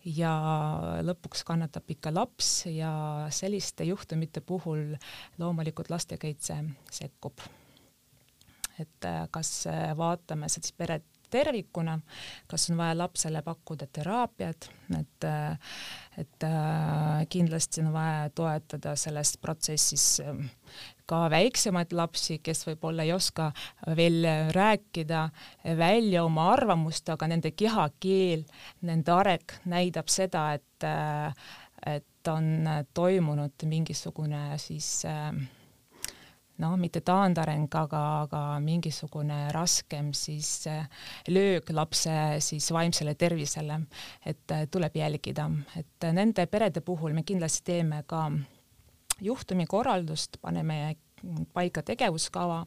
ja 0.08 0.34
lõpuks 1.04 1.44
kannatab 1.48 1.92
ikka 1.98 2.16
laps 2.16 2.52
ja 2.72 3.28
selliste 3.36 3.90
juhtumite 3.90 4.42
puhul 4.42 4.96
loomulikult 5.38 5.92
lastekaitse 5.92 6.62
sekkub. 7.02 7.44
Et 8.78 9.08
kas 9.34 9.50
vaatame 9.98 10.48
siis 10.54 10.70
peret 10.78 11.17
tervikuna, 11.30 11.98
kas 12.48 12.70
on 12.72 12.78
vaja 12.80 12.98
lapsele 12.98 13.42
pakkuda 13.46 13.88
teraapiat, 13.94 14.70
et, 15.00 15.28
et 16.18 16.46
äh, 16.48 17.26
kindlasti 17.30 17.84
on 17.84 17.92
vaja 17.96 18.30
toetada 18.36 18.96
selles 19.00 19.36
protsessis 19.42 20.06
ähm, 20.24 20.46
ka 21.08 21.26
väiksemaid 21.32 21.94
lapsi, 21.96 22.40
kes 22.44 22.66
võib-olla 22.68 23.06
ei 23.08 23.14
oska 23.16 23.52
veel 23.96 24.26
rääkida 24.56 25.28
välja 25.80 26.24
oma 26.28 26.50
arvamust, 26.54 27.10
aga 27.10 27.30
nende 27.32 27.54
kehakeel, 27.56 28.44
nende 28.88 29.16
areng 29.16 29.60
näitab 29.72 30.12
seda, 30.12 30.50
et, 30.58 30.88
äh, 30.88 31.32
et 31.96 32.32
on 32.32 32.68
toimunud 32.94 33.68
mingisugune 33.70 34.58
siis 34.60 35.06
äh, 35.08 35.32
noh, 36.62 36.76
mitte 36.80 37.02
taandareng, 37.06 37.68
aga, 37.80 38.04
aga 38.26 38.42
mingisugune 38.64 39.48
raskem 39.56 40.12
siis 40.18 40.52
äh, 40.68 40.88
löök 41.30 41.72
lapse 41.76 42.14
siis 42.44 42.72
vaimsele 42.74 43.16
tervisele, 43.16 43.82
et 44.26 44.54
äh, 44.56 44.66
tuleb 44.72 44.96
jälgida, 44.98 45.50
et 45.78 46.08
nende 46.14 46.48
perede 46.52 46.82
puhul 46.82 47.14
me 47.14 47.24
kindlasti 47.28 47.66
teeme 47.72 48.04
ka 48.08 48.28
juhtumikorraldust, 49.22 50.38
paneme 50.42 50.96
paika 51.54 51.82
tegevuskava, 51.82 52.62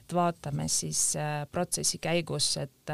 et 0.00 0.12
vaatame 0.12 0.68
siis 0.68 1.14
protsessi 1.52 1.98
käigus, 1.98 2.50
et 2.60 2.92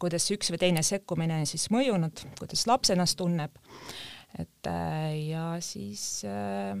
kuidas 0.00 0.30
üks 0.32 0.50
või 0.52 0.60
teine 0.60 0.82
sekkumine 0.84 1.42
on 1.42 1.48
siis 1.48 1.68
mõjunud, 1.72 2.24
kuidas 2.40 2.64
laps 2.68 2.94
ennast 2.94 3.18
tunneb, 3.20 3.52
et 4.40 4.70
ja 5.28 5.50
siis 5.64 6.24
äh, 6.28 6.80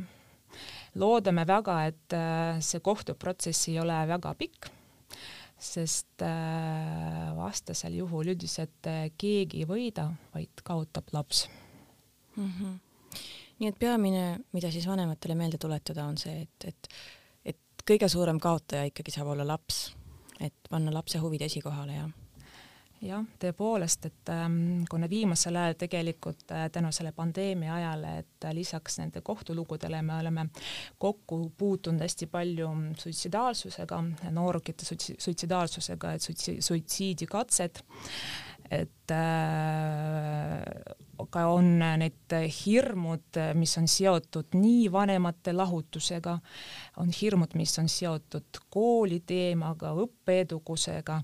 loodame 0.96 1.44
väga, 1.48 1.76
et 1.90 2.16
äh, 2.16 2.58
see 2.64 2.82
kohtuprotsess 2.84 3.68
ei 3.70 3.78
ole 3.82 3.96
väga 4.08 4.32
pikk, 4.38 4.70
sest 5.56 6.24
äh, 6.24 7.30
vastasel 7.36 7.96
juhul 8.00 8.32
üldiselt 8.34 8.88
äh, 8.90 9.06
keegi 9.18 9.62
ei 9.64 9.68
võida, 9.68 10.08
vaid 10.34 10.64
kaotab 10.64 11.12
laps 11.16 11.46
mm. 12.36 12.50
-hmm. 12.50 12.74
nii 13.60 13.70
et 13.72 13.78
peamine, 13.78 14.26
mida 14.52 14.70
siis 14.70 14.88
vanematele 14.88 15.34
meelde 15.34 15.58
tuletada, 15.58 16.04
on 16.04 16.18
see, 16.20 16.42
et, 16.42 16.68
et, 16.72 16.92
et 17.54 17.86
kõige 17.88 18.08
suurem 18.08 18.40
kaotaja 18.40 18.90
ikkagi 18.90 19.14
saab 19.14 19.32
olla 19.32 19.46
laps, 19.46 19.94
et 20.40 20.68
panna 20.70 20.92
lapse 20.92 21.18
huvid 21.18 21.48
esikohale 21.48 22.00
ja 22.00 22.08
jah, 23.06 23.24
tõepoolest, 23.42 24.08
et 24.10 24.32
ähm, 24.32 24.84
kuna 24.90 25.08
viimasel 25.10 25.56
ajal 25.56 25.76
tegelikult 25.78 26.50
äh, 26.52 26.66
tänu 26.72 26.92
selle 26.94 27.12
pandeemia 27.16 27.74
ajale, 27.74 28.12
et 28.22 28.48
äh, 28.48 28.54
lisaks 28.56 28.98
nende 29.00 29.22
kohtulugudele 29.26 30.02
me 30.02 30.18
oleme 30.20 30.48
kokku 30.98 31.52
puutunud 31.58 32.02
hästi 32.04 32.28
palju 32.32 32.70
suitsidaalsusega, 32.98 34.02
noorukite 34.30 34.88
suitsidaalsusega, 34.88 36.12
et 36.12 36.28
suitsi-, 36.28 36.58
suitsiidikatsed 36.60 37.82
et 38.70 39.12
äh, 39.14 40.96
ka 41.30 41.46
on 41.52 41.78
need 42.00 42.34
hirmud, 42.52 43.38
mis 43.58 43.74
on 43.80 43.88
seotud 43.90 44.56
nii 44.56 44.86
vanemate 44.92 45.54
lahutusega, 45.56 46.36
on 47.02 47.12
hirmud, 47.14 47.56
mis 47.58 47.72
on 47.80 47.88
seotud 47.90 48.60
kooli 48.72 49.20
teemaga, 49.26 49.94
õppeedukusega, 50.04 51.20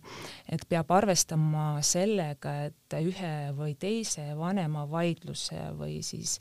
et 0.53 0.67
peab 0.69 0.93
arvestama 0.97 1.67
sellega, 1.87 2.57
et 2.69 2.99
ühe 3.03 3.35
või 3.57 3.77
teise 3.81 4.33
vanema 4.39 4.87
vaidluse 4.91 5.71
või 5.79 6.01
siis 6.07 6.39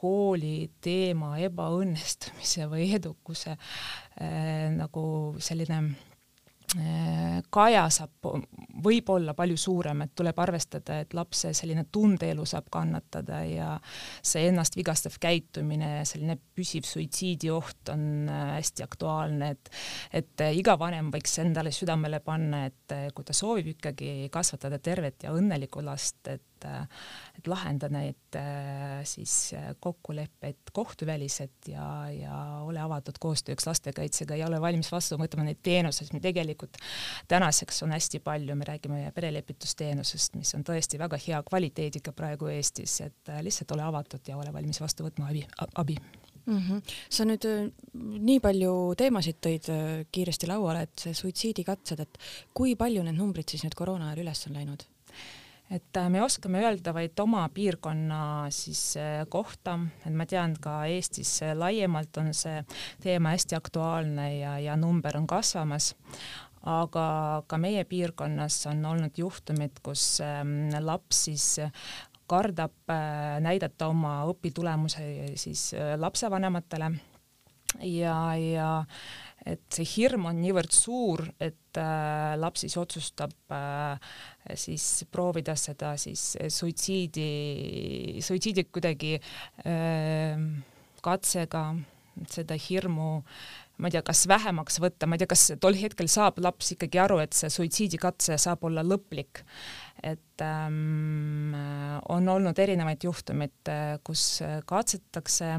kooli 0.00 0.70
teema 0.80 1.34
ebaõnnestumise 1.44 2.70
või 2.70 2.88
edukuse 2.96 3.52
äh, 3.52 4.70
nagu 4.72 5.02
selline 5.38 5.82
Äh, 5.90 6.09
kaja 7.50 7.88
saab 7.90 8.28
võib 8.84 9.08
olla 9.10 9.34
palju 9.34 9.56
suurem, 9.58 10.04
et 10.04 10.12
tuleb 10.16 10.38
arvestada, 10.38 11.00
et 11.02 11.14
lapse 11.16 11.52
selline 11.56 11.86
tundeelu 11.92 12.44
saab 12.46 12.68
kannatada 12.72 13.40
ja 13.46 13.70
see 14.22 14.46
ennast 14.50 14.76
vigastav 14.78 15.16
käitumine, 15.20 16.04
selline 16.08 16.36
püsiv 16.38 16.86
suitsiidioht 16.88 17.90
on 17.94 18.04
äh, 18.30 18.52
hästi 18.58 18.86
aktuaalne, 18.86 19.50
et 19.56 19.72
et 20.20 20.44
äh, 20.44 20.54
iga 20.58 20.76
vanem 20.78 21.10
võiks 21.12 21.38
endale 21.42 21.72
südamele 21.74 22.20
panna, 22.24 22.64
et 22.70 22.94
äh, 22.94 23.08
kui 23.14 23.26
ta 23.26 23.36
soovib 23.36 23.74
ikkagi 23.74 24.30
kasvatada 24.32 24.78
tervet 24.78 25.26
ja 25.26 25.34
õnnelikku 25.36 25.84
last, 25.84 26.22
et 26.28 26.44
et 26.66 27.48
lahendada 27.50 27.92
neid 27.94 28.38
siis 29.08 29.34
kokkuleppeid 29.80 30.72
kohtuväliselt 30.76 31.70
ja, 31.72 31.86
ja 32.12 32.36
ole 32.66 32.80
avatud 32.82 33.18
koostööks 33.20 33.66
lastekaitsega 33.66 34.38
ja 34.38 34.48
ole 34.48 34.60
valmis 34.62 34.92
vastu 34.92 35.18
võtma 35.20 35.46
neid 35.46 35.60
teenuseid, 35.62 36.12
mis 36.14 36.24
tegelikult 36.24 36.78
tänaseks 37.28 37.82
on 37.86 37.94
hästi 37.96 38.22
palju, 38.24 38.56
me 38.56 38.68
räägime 38.68 39.02
perelepitusteenusest, 39.16 40.38
mis 40.40 40.54
on 40.58 40.64
tõesti 40.66 41.00
väga 41.00 41.20
hea 41.26 41.42
kvaliteediga 41.48 42.14
praegu 42.16 42.50
Eestis, 42.52 43.00
et 43.06 43.34
lihtsalt 43.42 43.76
ole 43.76 43.86
avatud 43.88 44.28
ja 44.28 44.38
ole 44.40 44.52
valmis 44.54 44.80
vastu 44.82 45.06
võtma 45.06 45.30
abi, 45.30 45.46
abi 45.80 45.98
mm. 46.46 46.58
-hmm. 46.58 46.82
sa 47.10 47.24
nüüd 47.24 47.44
äh, 47.44 47.68
nii 48.28 48.40
palju 48.40 48.72
teemasid 48.96 49.40
tõid 49.46 49.68
äh, 49.72 50.06
kiiresti 50.12 50.48
lauale, 50.50 50.86
et 50.86 51.04
see 51.04 51.14
suitsiidikatsed, 51.14 52.00
et 52.00 52.18
kui 52.54 52.76
palju 52.76 53.04
need 53.06 53.18
numbrid 53.18 53.48
siis 53.48 53.64
nüüd 53.66 53.76
koroona 53.78 54.10
ajal 54.10 54.24
üles 54.24 54.46
on 54.48 54.58
läinud? 54.58 54.86
Et 55.70 55.96
äh, 55.96 56.08
me 56.10 56.22
oskame 56.22 56.62
öelda 56.64 56.94
vaid 56.94 57.18
oma 57.22 57.46
piirkonna 57.54 58.22
siis 58.54 58.94
kohta, 59.28 59.78
et 60.04 60.14
ma 60.14 60.26
tean 60.26 60.56
ka 60.60 60.84
Eestis 60.90 61.40
laiemalt 61.54 62.22
on 62.22 62.32
see 62.34 62.62
teema 63.02 63.36
hästi 63.36 63.58
aktuaalne 63.58 64.30
ja, 64.38 64.58
ja 64.58 64.76
number 64.76 65.16
on 65.16 65.26
kasvamas. 65.30 65.94
Aga 66.60 67.42
ka 67.48 67.56
meie 67.56 67.86
piirkonnas 67.88 68.66
on 68.68 68.84
olnud 68.84 69.16
juhtumid, 69.16 69.78
kus 69.80 70.18
ähm, 70.20 70.68
laps 70.84 71.22
siis 71.30 71.54
kardab 72.30 72.92
äh, 72.92 73.38
näidata 73.42 73.90
oma 73.90 74.20
õpitulemusi 74.30 75.36
siis 75.40 75.70
äh, 75.74 75.94
lapsevanematele. 75.98 76.92
Ja, 77.86 78.34
ja 78.34 78.70
et 79.48 79.62
see 79.72 79.86
hirm 79.94 80.26
on 80.30 80.40
niivõrd 80.42 80.74
suur, 80.74 81.22
et 81.40 81.78
äh, 81.80 82.34
laps 82.40 82.64
siis 82.66 82.76
otsustab 82.80 83.54
äh, 83.56 84.10
siis 84.58 85.06
proovida 85.12 85.56
seda 85.56 85.94
siis 86.00 86.34
suitsiidi, 86.52 88.20
suitsiidi 88.24 88.66
kuidagi 88.68 89.16
äh, 89.16 90.44
katsega 91.00 91.64
seda 92.28 92.58
hirmu 92.60 93.10
ma 93.80 93.88
ei 93.88 93.94
tea, 93.94 94.02
kas 94.04 94.26
vähemaks 94.28 94.76
võtta, 94.82 95.08
ma 95.08 95.16
ei 95.16 95.22
tea, 95.22 95.30
kas 95.30 95.46
tol 95.62 95.76
hetkel 95.78 96.08
saab 96.10 96.40
laps 96.44 96.74
ikkagi 96.74 97.00
aru, 97.00 97.20
et 97.24 97.36
see 97.36 97.48
suitsiidikatse 97.52 98.36
saab 98.40 98.66
olla 98.68 98.84
lõplik 98.84 99.40
et 100.02 100.42
ähm, 100.44 101.54
on 102.08 102.28
olnud 102.28 102.58
erinevaid 102.58 103.04
juhtumeid, 103.04 103.70
kus 104.04 104.40
katsetatakse 104.66 105.50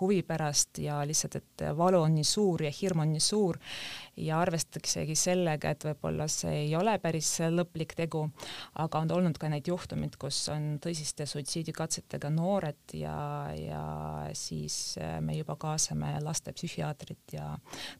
huvi 0.00 0.22
pärast 0.26 0.78
ja 0.82 1.00
lihtsalt, 1.06 1.40
et 1.40 1.64
valu 1.76 2.02
on 2.04 2.14
nii 2.14 2.26
suur 2.26 2.62
ja 2.62 2.70
hirm 2.74 3.02
on 3.04 3.12
nii 3.14 3.24
suur 3.24 3.58
ja 4.20 4.40
arvestataksegi 4.40 5.16
sellega, 5.18 5.72
et 5.72 5.86
võib-olla 5.88 6.28
see 6.30 6.66
ei 6.66 6.76
ole 6.78 6.96
päris 7.02 7.32
lõplik 7.50 7.94
tegu, 7.98 8.26
aga 8.82 9.02
on 9.02 9.14
olnud 9.18 9.40
ka 9.40 9.50
neid 9.52 9.68
juhtumeid, 9.70 10.16
kus 10.20 10.42
on 10.52 10.76
tõsiste 10.82 11.26
suitsiidikatsetega 11.30 12.30
noored 12.34 12.94
ja, 12.98 13.16
ja 13.56 13.84
siis 14.36 14.98
me 15.24 15.38
juba 15.38 15.56
kaasame 15.60 16.16
lastepsühhiaatrit 16.24 17.36
ja 17.38 17.50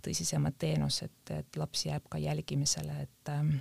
tõsisemad 0.04 0.58
teenused, 0.60 1.34
et 1.34 1.60
laps 1.60 1.86
jääb 1.88 2.06
ka 2.10 2.20
jälgimisele, 2.22 3.02
et 3.06 3.34
ähm, 3.34 3.56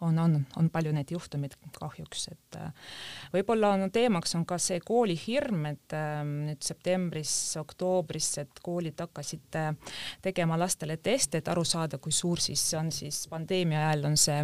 on, 0.00 0.18
on, 0.18 0.36
on 0.56 0.70
palju 0.72 0.92
neid 0.94 1.10
juhtumeid 1.12 1.56
kahjuks, 1.76 2.26
et 2.32 2.58
äh, 2.60 2.92
võib-olla 3.34 3.74
on 3.76 3.90
teemaks 3.92 4.34
on 4.38 4.46
ka 4.48 4.58
see 4.62 4.80
koolihirm, 4.84 5.66
et 5.70 5.96
äh, 5.96 6.20
nüüd 6.26 6.62
septembris, 6.64 7.34
oktoobris, 7.60 8.30
et 8.44 8.62
koolid 8.64 9.00
hakkasid 9.00 9.60
äh, 9.60 9.96
tegema 10.22 10.58
lastele 10.60 10.96
teste, 11.02 11.40
et 11.40 11.50
aru 11.52 11.64
saada, 11.68 12.00
kui 12.02 12.14
suur 12.14 12.40
siis 12.42 12.64
on 12.78 12.92
siis 12.94 13.26
pandeemia 13.30 13.88
ajal 13.88 14.10
on 14.12 14.16
see 14.20 14.40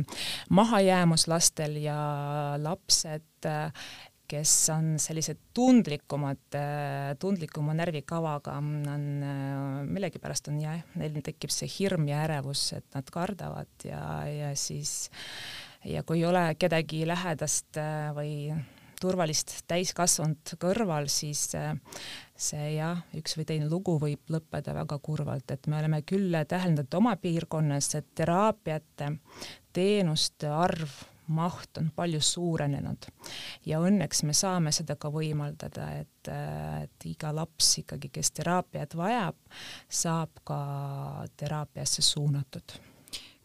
mahajäämus 0.57 1.27
lastel 1.33 1.81
ja 1.83 1.97
lapsed 2.63 3.49
kes 4.29 4.53
on 4.75 4.95
sellised 5.03 5.39
tundlikumad, 5.57 6.59
tundlikuma 7.23 7.75
närvikavaga, 7.79 8.57
on 8.59 9.27
millegipärast 9.91 10.51
on 10.53 10.61
jah, 10.63 10.81
neil 10.99 11.21
tekib 11.25 11.53
see 11.55 11.71
hirm 11.79 12.09
ja 12.11 12.25
ärevus, 12.27 12.69
et 12.79 12.87
nad 12.97 13.11
kardavad 13.13 13.87
ja, 13.87 14.03
ja 14.31 14.55
siis 14.59 15.09
ja 15.87 16.03
kui 16.03 16.21
ei 16.21 16.27
ole 16.29 16.49
kedagi 16.59 17.05
lähedast 17.07 17.79
või 18.17 18.51
turvalist 19.01 19.53
täiskasvanut 19.69 20.55
kõrval, 20.61 21.09
siis 21.13 21.49
see 21.53 22.69
jah, 22.77 23.03
üks 23.17 23.37
või 23.39 23.49
teine 23.49 23.69
lugu 23.71 23.99
võib 24.01 24.33
lõppeda 24.33 24.75
väga 24.77 24.99
kurvalt, 25.05 25.51
et 25.53 25.69
me 25.71 25.81
oleme 25.81 26.03
küll 26.09 26.35
täheldanud 26.49 26.99
oma 26.99 27.17
piirkonnas, 27.21 27.93
et 27.99 28.09
teraapiate 28.17 29.13
teenuste 29.77 30.49
arv 30.49 30.97
maht 31.29 31.79
on 31.81 31.91
palju 31.97 32.21
suurenenud 32.23 33.09
ja 33.67 33.81
õnneks 33.83 34.23
me 34.27 34.35
saame 34.37 34.73
seda 34.75 34.97
ka 35.01 35.11
võimaldada, 35.13 35.89
et, 36.03 36.31
et 36.83 37.09
iga 37.09 37.33
laps 37.35 37.73
ikkagi, 37.83 38.11
kes 38.13 38.33
teraapiat 38.37 38.97
vajab, 38.99 39.39
saab 39.89 40.43
ka 40.45 40.61
teraapiasse 41.37 42.03
suunatud. 42.03 42.79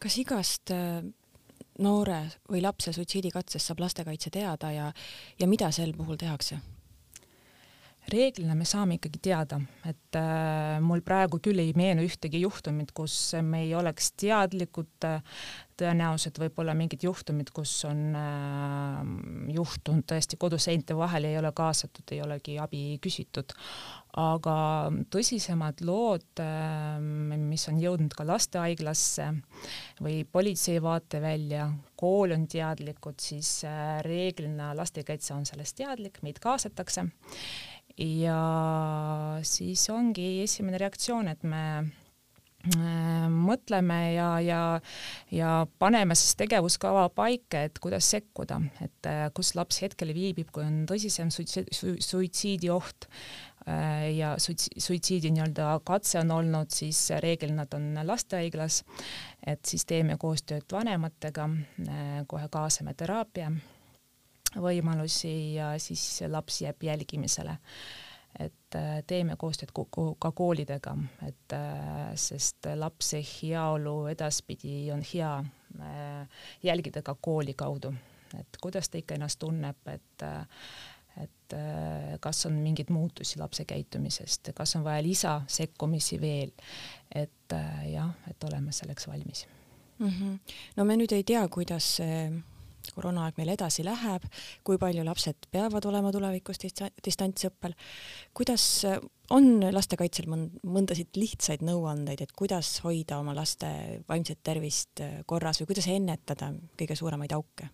kas 0.01 0.17
igast 0.17 0.71
äh, 0.75 1.01
noore 1.79 2.21
või 2.49 2.61
lapse 2.61 2.93
suitsiidikatsest 2.93 3.71
saab 3.71 3.85
lastekaitse 3.85 4.29
teada 4.29 4.71
ja, 4.71 4.91
ja 5.39 5.47
mida 5.47 5.71
sel 5.71 5.93
puhul 5.97 6.19
tehakse? 6.19 6.59
Reeglina 8.09 8.55
me 8.57 8.65
saame 8.65 8.97
ikkagi 8.97 9.21
teada, 9.23 9.59
et 9.87 10.17
äh, 10.17 10.79
mul 10.83 11.03
praegu 11.05 11.39
küll 11.43 11.61
ei 11.61 11.73
meenu 11.77 12.05
ühtegi 12.07 12.41
juhtumit, 12.41 12.93
kus 12.97 13.35
me 13.45 13.65
ei 13.67 13.75
oleks 13.77 14.11
teadlikud 14.19 15.07
äh, 15.07 15.21
tõenäoliselt 15.81 16.37
võib-olla 16.41 16.75
mingid 16.77 17.05
juhtumid, 17.05 17.51
kus 17.55 17.73
on 17.89 18.15
äh, 18.17 18.99
juhtunud 19.53 20.05
tõesti 20.09 20.39
koduseinte 20.41 20.97
vahel, 20.97 21.29
ei 21.29 21.37
ole 21.39 21.53
kaasatud, 21.55 22.05
ei 22.11 22.21
olegi 22.25 22.57
abi 22.61 22.83
küsitud. 23.01 23.53
aga 24.11 24.55
tõsisemad 25.07 25.79
lood 25.87 26.41
äh,, 26.43 26.97
mis 26.99 27.63
on 27.71 27.77
jõudnud 27.79 28.11
ka 28.11 28.25
lastehaiglasse 28.27 29.29
või 30.03 30.25
politsei 30.27 30.81
vaatevälja, 30.83 31.69
kool 31.95 32.35
on 32.35 32.43
teadlikud, 32.51 33.21
siis 33.23 33.61
äh, 33.63 34.01
reeglina 34.03 34.73
lastekaitse 34.75 35.33
on 35.33 35.45
sellest 35.47 35.77
teadlik, 35.79 36.19
meid 36.25 36.43
kaasatakse 36.43 37.07
ja 37.97 39.39
siis 39.47 39.89
ongi 39.89 40.41
esimene 40.43 40.80
reaktsioon, 40.82 41.27
et 41.32 41.43
me 41.43 41.63
äh, 41.82 43.27
mõtleme 43.32 43.99
ja, 44.15 44.30
ja, 44.43 44.62
ja 45.34 45.54
paneme 45.80 46.15
siis 46.19 46.36
tegevuskava 46.39 47.08
paika, 47.15 47.65
et 47.67 47.80
kuidas 47.84 48.10
sekkuda, 48.13 48.62
et 48.86 49.10
äh, 49.10 49.25
kus 49.36 49.54
laps 49.58 49.82
hetkel 49.86 50.13
viibib, 50.15 50.51
kui 50.54 50.65
on 50.65 50.86
tõsisem 50.89 51.32
suitsiidioht 51.34 53.10
äh, 53.10 54.08
ja 54.15 54.36
suitsiidi 54.39 55.34
nii-öelda 55.34 55.73
katse 55.88 56.21
on 56.23 56.32
olnud, 56.39 56.71
siis 56.75 57.04
reeglina 57.23 57.65
nad 57.65 57.75
on 57.77 57.91
lastehaiglas, 58.08 58.84
et 59.45 59.65
siis 59.67 59.86
teeme 59.89 60.17
koostööd 60.21 60.65
vanematega, 60.71 61.49
kohe 62.32 62.47
kaasame 62.51 62.93
teraapia 62.97 63.51
võimalusi 64.59 65.55
ja 65.55 65.73
siis 65.79 66.21
laps 66.27 66.61
jääb 66.61 66.83
jälgimisele. 66.83 67.57
et 68.39 68.75
äh, 68.75 69.03
teeme 69.07 69.35
koostööd 69.35 69.73
ka 70.19 70.29
koolidega, 70.31 70.93
et 71.27 71.53
äh, 71.53 72.13
sest 72.15 72.69
lapse 72.75 73.19
heaolu 73.19 74.05
edaspidi 74.07 74.91
on 74.91 75.03
hea 75.13 75.33
äh, 75.39 76.45
jälgida 76.63 77.01
ka 77.01 77.15
kooli 77.21 77.53
kaudu, 77.53 77.91
et 78.39 78.57
kuidas 78.61 78.89
ta 78.89 78.97
ikka 78.97 79.15
ennast 79.15 79.39
tunneb, 79.39 79.87
et 79.87 80.27
et 81.21 81.53
kas 82.23 82.45
on 82.47 82.53
mingeid 82.63 82.87
muutusi 82.89 83.39
lapse 83.39 83.65
käitumisest, 83.67 84.53
kas 84.55 84.75
on 84.75 84.83
vaja 84.83 85.03
lisasekkumisi 85.03 86.21
veel, 86.21 86.53
et 87.11 87.55
jah, 87.91 88.13
et 88.29 88.43
oleme 88.47 88.71
selleks 88.71 89.07
valmis 89.07 89.45
mm. 89.99 90.07
-hmm. 90.07 90.55
no 90.75 90.85
me 90.85 90.95
nüüd 90.95 91.11
ei 91.11 91.23
tea, 91.23 91.47
kuidas 91.47 91.95
see 91.95 92.31
koroonaaeg 92.95 93.39
meil 93.39 93.54
edasi 93.56 93.86
läheb, 93.86 94.25
kui 94.67 94.80
palju 94.82 95.06
lapsed 95.08 95.49
peavad 95.51 95.86
olema 95.89 96.12
tulevikus 96.13 96.62
distantsõppel, 96.62 97.75
kuidas 98.38 98.65
on 99.32 99.60
lastekaitsel 99.73 100.30
mõndasid 100.32 101.19
lihtsaid 101.19 101.65
nõuandeid, 101.65 102.23
et 102.23 102.34
kuidas 102.38 102.80
hoida 102.86 103.19
oma 103.21 103.36
laste 103.38 103.69
vaimset 104.10 104.41
tervist 104.43 105.04
korras 105.25 105.62
või 105.62 105.71
kuidas 105.73 105.91
ennetada 105.91 106.51
kõige 106.80 106.99
suuremaid 106.99 107.38
auke? 107.38 107.71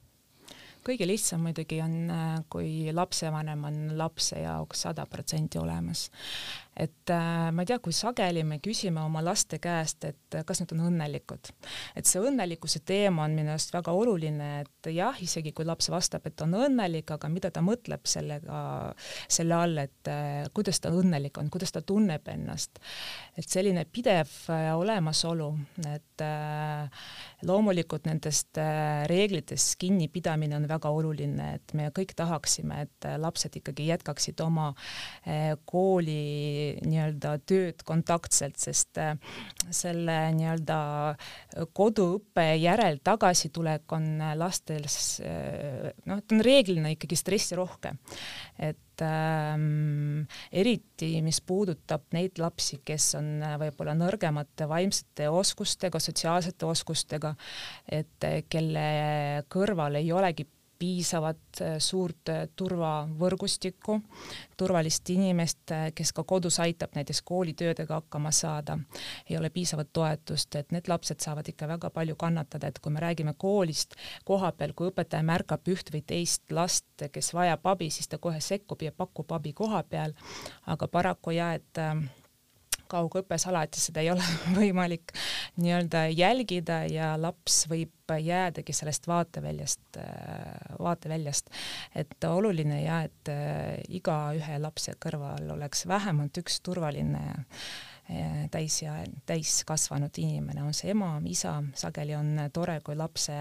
kõige 0.88 1.08
lihtsam 1.08 1.42
muidugi 1.44 1.82
on, 1.84 1.96
kui 2.52 2.94
lapsevanem 2.96 3.66
on 3.68 3.80
lapse 4.00 4.40
jaoks 4.40 4.86
sada 4.88 5.04
protsenti 5.10 5.60
olemas. 5.60 6.08
Et 6.78 7.10
äh, 7.10 7.50
ma 7.54 7.64
ei 7.64 7.70
tea, 7.70 7.80
kui 7.82 7.96
sageli 7.96 8.44
me 8.46 8.60
küsime 8.64 9.02
oma 9.02 9.24
laste 9.26 9.58
käest, 9.62 10.06
et 10.06 10.38
kas 10.46 10.62
nad 10.62 10.74
on 10.76 10.84
õnnelikud. 10.92 11.50
et 11.98 12.06
see 12.06 12.22
õnnelikkuse 12.22 12.84
teema 12.86 13.26
on 13.26 13.34
minu 13.38 13.54
arust 13.54 13.74
väga 13.74 13.94
oluline, 13.98 14.50
et 14.62 14.92
jah, 14.94 15.18
isegi 15.24 15.54
kui 15.58 15.66
laps 15.66 15.90
vastab, 15.90 16.28
et 16.30 16.42
on 16.46 16.54
õnnelik, 16.60 17.10
aga 17.16 17.30
mida 17.34 17.52
ta 17.54 17.64
mõtleb 17.66 18.06
sellega, 18.06 18.60
selle 19.28 19.58
all, 19.58 19.82
et 19.82 20.12
äh, 20.12 20.46
kuidas 20.54 20.82
ta 20.84 20.92
õnnelik 20.94 21.40
on, 21.42 21.50
kuidas 21.54 21.74
ta 21.74 21.82
tunneb 21.82 22.28
ennast. 22.34 22.82
et 23.38 23.48
selline 23.50 23.86
pidev 23.86 24.30
äh, 24.54 24.70
olemasolu, 24.78 25.50
et 25.96 26.26
äh, 26.26 27.10
loomulikult 27.48 28.06
nendest 28.06 28.62
äh, 28.62 29.06
reeglitest 29.10 29.78
kinnipidamine 29.82 30.60
on 30.60 30.70
väga 30.70 30.94
oluline, 30.94 31.54
et 31.58 31.74
me 31.74 31.90
kõik 31.96 32.14
tahaksime, 32.18 32.84
et 32.86 33.10
lapsed 33.18 33.58
ikkagi 33.62 33.90
jätkaksid 33.90 34.46
oma 34.46 34.70
äh, 35.26 35.56
kooli 35.66 36.67
nii-öelda 36.86 37.36
tööd 37.48 37.84
kontaktselt, 37.88 38.58
sest 38.62 39.00
äh, 39.02 39.16
selle 39.74 40.18
nii-öelda 40.38 40.80
koduõppe 41.78 42.50
järel 42.62 43.00
tagasitulek 43.04 43.96
on 43.98 44.10
lastel 44.40 44.86
noh, 44.88 46.18
et 46.18 46.36
on 46.36 46.44
reeglina 46.44 46.92
ikkagi 46.94 47.18
stressirohke. 47.20 47.94
et 48.58 49.04
ähm, 49.06 50.26
eriti 50.52 51.22
mis 51.22 51.40
puudutab 51.42 52.08
neid 52.16 52.40
lapsi, 52.42 52.82
kes 52.86 53.14
on 53.20 53.32
võib-olla 53.62 53.96
nõrgemate 53.98 54.68
vaimsete 54.70 55.30
oskustega, 55.30 56.02
sotsiaalsete 56.02 56.66
oskustega, 56.66 57.36
et 57.88 58.30
kelle 58.50 58.88
kõrval 59.54 60.00
ei 60.02 60.12
olegi 60.12 60.48
piisavat 60.80 61.62
äh, 61.62 61.76
suurt 61.80 62.30
äh, 62.30 62.48
turvavõrgustikku, 62.56 64.00
turvalist 64.58 65.10
inimest, 65.10 65.72
äh, 65.72 65.88
kes 65.96 66.14
ka 66.14 66.24
kodus 66.24 66.60
aitab 66.60 66.96
näiteks 66.96 67.22
koolitöödega 67.26 68.02
hakkama 68.02 68.32
saada, 68.32 68.78
ei 69.30 69.38
ole 69.38 69.50
piisavat 69.50 69.90
toetust, 69.94 70.56
et 70.56 70.72
need 70.72 70.88
lapsed 70.88 71.24
saavad 71.24 71.48
ikka 71.50 71.68
väga 71.68 71.90
palju 71.94 72.16
kannatada, 72.16 72.68
et 72.68 72.80
kui 72.80 72.94
me 72.94 73.04
räägime 73.04 73.34
koolist 73.38 73.98
koha 74.26 74.52
peal, 74.52 74.76
kui 74.76 74.92
õpetaja 74.92 75.26
märkab 75.26 75.68
üht 75.74 75.92
või 75.94 76.04
teist 76.08 76.52
last, 76.52 76.88
kes 77.12 77.34
vajab 77.34 77.66
abi, 77.74 77.90
siis 77.94 78.08
ta 78.08 78.22
kohe 78.22 78.40
sekkub 78.44 78.82
ja 78.86 78.92
pakub 78.92 79.32
abi 79.36 79.54
koha 79.54 79.84
peal, 79.84 80.16
aga 80.68 80.88
paraku 80.88 81.36
jah, 81.38 81.58
et 81.58 81.84
kaugõppes 82.90 83.48
alati 83.50 83.82
seda 83.82 84.04
ei 84.04 84.12
ole 84.14 84.24
võimalik 84.60 85.14
nii-öelda 85.62 86.08
jälgida 86.14 86.84
ja 86.92 87.14
laps 87.20 87.66
võib 87.72 87.94
jäädagi 88.08 88.72
sellest 88.74 89.08
vaateväljast, 89.08 90.00
vaateväljast. 90.80 91.50
et 91.96 92.24
oluline 92.24 92.82
ja 92.82 93.02
et 93.04 93.32
äh, 93.32 93.76
igaühe 93.90 94.60
lapse 94.64 94.96
kõrval 95.04 95.52
oleks 95.58 95.84
vähemalt 95.88 96.40
üks 96.40 96.62
turvaline 96.64 97.26
täis 98.52 98.82
ja 98.82 98.94
täiskasvanud 99.28 100.16
inimene, 100.22 100.64
on 100.64 100.76
see 100.76 100.92
ema, 100.94 101.10
isa, 101.28 101.58
sageli 101.76 102.16
on 102.16 102.30
tore, 102.56 102.78
kui 102.86 102.96
lapse 102.96 103.36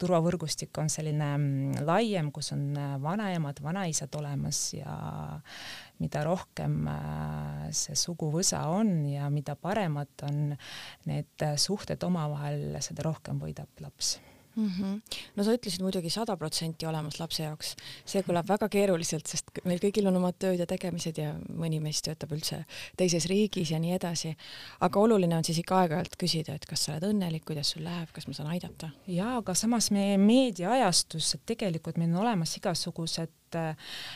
turvavõrgustik 0.00 0.78
on 0.80 0.88
selline 0.92 1.30
mm, 1.36 1.82
laiem, 1.86 2.30
kus 2.32 2.52
on 2.56 2.70
vanaemad, 3.02 3.60
vanaisad 3.64 4.14
olemas 4.16 4.62
ja 4.76 4.96
mida 6.00 6.24
rohkem 6.24 6.78
äh, 6.92 7.66
see 7.76 7.96
suguvõsa 7.96 8.66
on 8.72 8.98
ja 9.10 9.28
mida 9.32 9.56
paremad 9.56 10.24
on 10.28 10.56
need 11.08 11.46
suhted 11.60 12.02
omavahel, 12.08 12.78
seda 12.84 13.04
rohkem 13.08 13.40
võidab 13.42 13.84
laps 13.84 14.16
mm. 14.56 14.68
-hmm. 14.68 15.20
no 15.36 15.44
sa 15.44 15.54
ütlesid 15.56 15.82
muidugi 15.84 16.10
sada 16.10 16.36
protsenti 16.36 16.86
olemas 16.86 17.20
lapse 17.20 17.42
jaoks, 17.42 17.74
see 18.04 18.22
kõlab 18.26 18.48
väga 18.48 18.68
keeruliselt, 18.72 19.26
sest 19.26 19.50
meil 19.64 19.80
kõigil 19.82 20.08
on 20.08 20.16
omad 20.16 20.38
tööd 20.38 20.60
ja 20.60 20.66
tegemised 20.66 21.18
ja 21.18 21.34
mõni 21.48 21.80
meist 21.82 22.04
töötab 22.08 22.32
üldse 22.36 22.64
teises 22.96 23.28
riigis 23.30 23.70
ja 23.70 23.80
nii 23.82 23.94
edasi. 23.98 24.36
aga 24.80 25.00
oluline 25.00 25.36
on 25.36 25.44
siis 25.44 25.58
ikka 25.58 25.80
aeg-ajalt 25.82 26.16
küsida, 26.16 26.54
et 26.54 26.66
kas 26.66 26.84
sa 26.84 26.92
oled 26.92 27.10
õnnelik, 27.12 27.44
kuidas 27.44 27.70
sul 27.74 27.84
läheb, 27.84 28.12
kas 28.12 28.26
ma 28.26 28.34
saan 28.34 28.50
aidata? 28.50 28.90
jaa, 29.06 29.36
aga 29.38 29.54
samas 29.54 29.90
meie 29.90 30.18
meediaajastus, 30.18 31.34
et 31.34 31.46
tegelikult 31.46 31.96
meil 31.96 32.10
on 32.14 32.22
olemas 32.26 32.56
igasugused 32.56 33.30
Äh, 33.54 33.74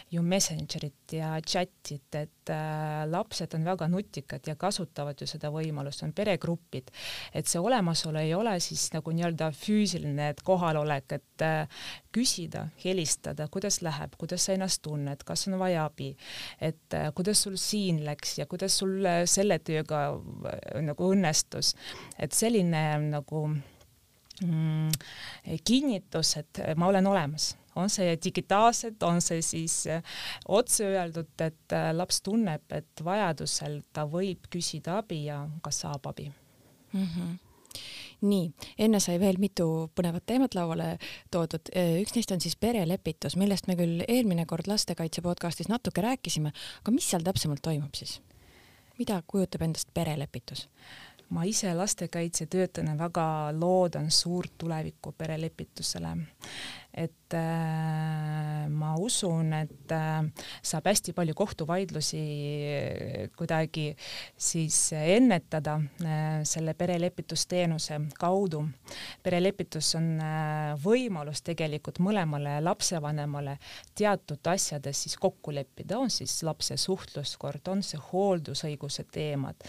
ju 0.09 0.23
Messengerit 0.23 1.13
ja 1.13 1.41
chat'it, 1.41 2.15
et 2.15 2.51
äh, 2.51 3.07
lapsed 3.07 3.55
on 3.55 3.65
väga 3.65 3.87
nutikad 3.89 4.47
ja 4.47 4.57
kasutavad 4.59 5.21
ju 5.21 5.27
seda 5.31 5.51
võimalust, 5.55 6.03
on 6.03 6.13
peregrupid, 6.17 6.91
et 7.35 7.47
see 7.47 7.61
olemasolu 7.63 8.19
ei 8.19 8.35
ole 8.35 8.57
siis 8.61 8.89
nagu 8.95 9.15
nii-öelda 9.15 9.53
füüsiline, 9.55 10.31
et 10.33 10.43
kohalolek, 10.47 11.15
et 11.19 11.45
äh, 11.47 11.85
küsida, 12.15 12.67
helistada, 12.85 13.47
kuidas 13.53 13.81
läheb, 13.87 14.17
kuidas 14.19 14.49
sa 14.49 14.57
ennast 14.57 14.83
tunned, 14.83 15.23
kas 15.27 15.47
on 15.49 15.59
vaja 15.63 15.87
abi, 15.87 16.11
et 16.61 16.99
kuidas 17.15 17.45
sul 17.47 17.59
siin 17.61 18.03
läks 18.07 18.39
ja 18.41 18.49
kuidas 18.51 18.81
sul 18.83 19.07
selle 19.31 19.61
tööga 19.63 20.03
nagu 20.83 21.13
õnnestus, 21.15 21.77
et 22.19 22.35
selline 22.35 22.83
nagu 23.13 23.47
mm, 24.43 24.91
kinnitus, 25.63 26.37
et 26.43 26.65
ma 26.75 26.91
olen 26.91 27.07
olemas 27.07 27.53
on 27.81 27.91
see 27.93 28.15
digitaalselt, 28.25 29.03
on 29.03 29.21
see 29.25 29.43
siis 29.45 29.77
äh, 29.91 30.17
otse 30.49 30.87
öeldud, 30.93 31.33
et 31.41 31.77
äh, 31.77 31.91
laps 31.97 32.23
tunneb, 32.27 32.65
et 32.77 33.05
vajadusel 33.05 33.81
ta 33.93 34.07
võib 34.11 34.51
küsida 34.53 35.01
abi 35.01 35.25
ja 35.29 35.43
ka 35.63 35.73
saab 35.75 36.11
abi 36.13 36.31
mm. 36.93 37.07
-hmm 37.07 37.39
nii, 38.21 38.51
enne 38.79 39.01
sai 39.01 39.21
veel 39.21 39.39
mitu 39.41 39.67
põnevat 39.97 40.27
teemat 40.29 40.55
lauale 40.55 40.99
toodud, 41.33 41.71
äh, 41.77 41.95
üks 42.03 42.15
neist 42.17 42.33
on 42.35 42.41
siis 42.43 42.57
perelepitus, 42.61 43.37
millest 43.41 43.69
me 43.71 43.77
küll 43.79 44.05
eelmine 44.09 44.47
kord 44.47 44.69
lastekaitse 44.69 45.23
podcastis 45.25 45.71
natuke 45.73 46.05
rääkisime, 46.05 46.53
aga 46.83 46.93
mis 46.95 47.09
seal 47.11 47.25
täpsemalt 47.25 47.63
toimub 47.63 47.95
siis? 47.95 48.21
mida 48.99 49.23
kujutab 49.27 49.63
endast 49.65 49.89
perelepitus? 49.95 50.69
ma 51.31 51.45
ise 51.47 51.75
lastekaitsetöötajana 51.75 52.99
väga 52.99 53.27
loodan 53.55 54.11
suurt 54.11 54.53
tulevikku 54.59 55.13
perelepitusele 55.13 56.17
et 56.93 57.35
äh, 57.35 58.67
ma 58.69 58.95
usun, 58.99 59.53
et 59.55 59.93
äh, 59.95 60.25
saab 60.67 60.89
hästi 60.91 61.15
palju 61.15 61.37
kohtuvaidlusi 61.39 62.23
äh, 62.67 63.29
kuidagi 63.39 63.93
siis 64.35 64.79
ennetada 64.97 65.77
äh, 66.03 66.41
selle 66.45 66.75
perelepitusteenuse 66.75 68.01
kaudu. 68.19 68.65
perelepitus 69.23 69.95
on 69.95 70.09
äh, 70.19 70.75
võimalus 70.83 71.45
tegelikult 71.47 72.01
mõlemale 72.03 72.59
lapsevanemale 72.65 73.59
teatud 73.95 74.51
asjades 74.51 75.05
siis 75.05 75.17
kokku 75.21 75.55
leppida, 75.55 75.99
on 75.99 76.11
siis 76.11 76.41
lapse 76.43 76.77
suhtluskord, 76.77 77.63
on 77.71 77.85
see 77.87 78.01
hooldusõiguse 78.11 79.07
teemad, 79.13 79.63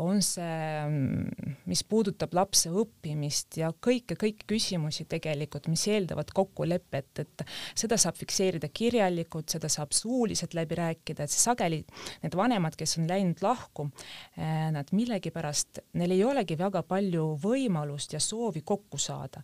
on 0.00 0.22
see, 0.24 0.80
mm, 0.88 1.58
mis 1.68 1.84
puudutab 1.84 2.32
lapse 2.34 2.72
õppimist 2.72 3.60
ja 3.60 3.70
kõike, 3.72 4.16
kõiki 4.16 4.48
küsimusi 4.54 5.04
tegelikult, 5.10 5.68
mis 5.68 5.84
eeldavad 5.92 6.32
kokku 6.34 6.53
kokkulepet, 6.54 7.18
et 7.18 7.44
seda 7.74 7.98
saab 8.00 8.16
fikseerida 8.18 8.68
kirjalikult, 8.72 9.48
seda 9.50 9.68
saab 9.68 9.92
suuliselt 9.92 10.54
läbi 10.54 10.78
rääkida, 10.78 11.26
et 11.26 11.30
sageli 11.30 11.82
need 12.22 12.36
vanemad, 12.36 12.76
kes 12.78 12.98
on 12.98 13.08
läinud 13.10 13.42
lahku, 13.42 13.90
eh, 14.38 14.70
nad 14.74 14.90
millegipärast, 14.92 15.82
neil 15.94 16.14
ei 16.14 16.24
olegi 16.24 16.58
väga 16.58 16.82
palju 16.82 17.34
võimalust 17.42 18.14
ja 18.14 18.20
soovi 18.20 18.62
kokku 18.62 18.98
saada. 18.98 19.42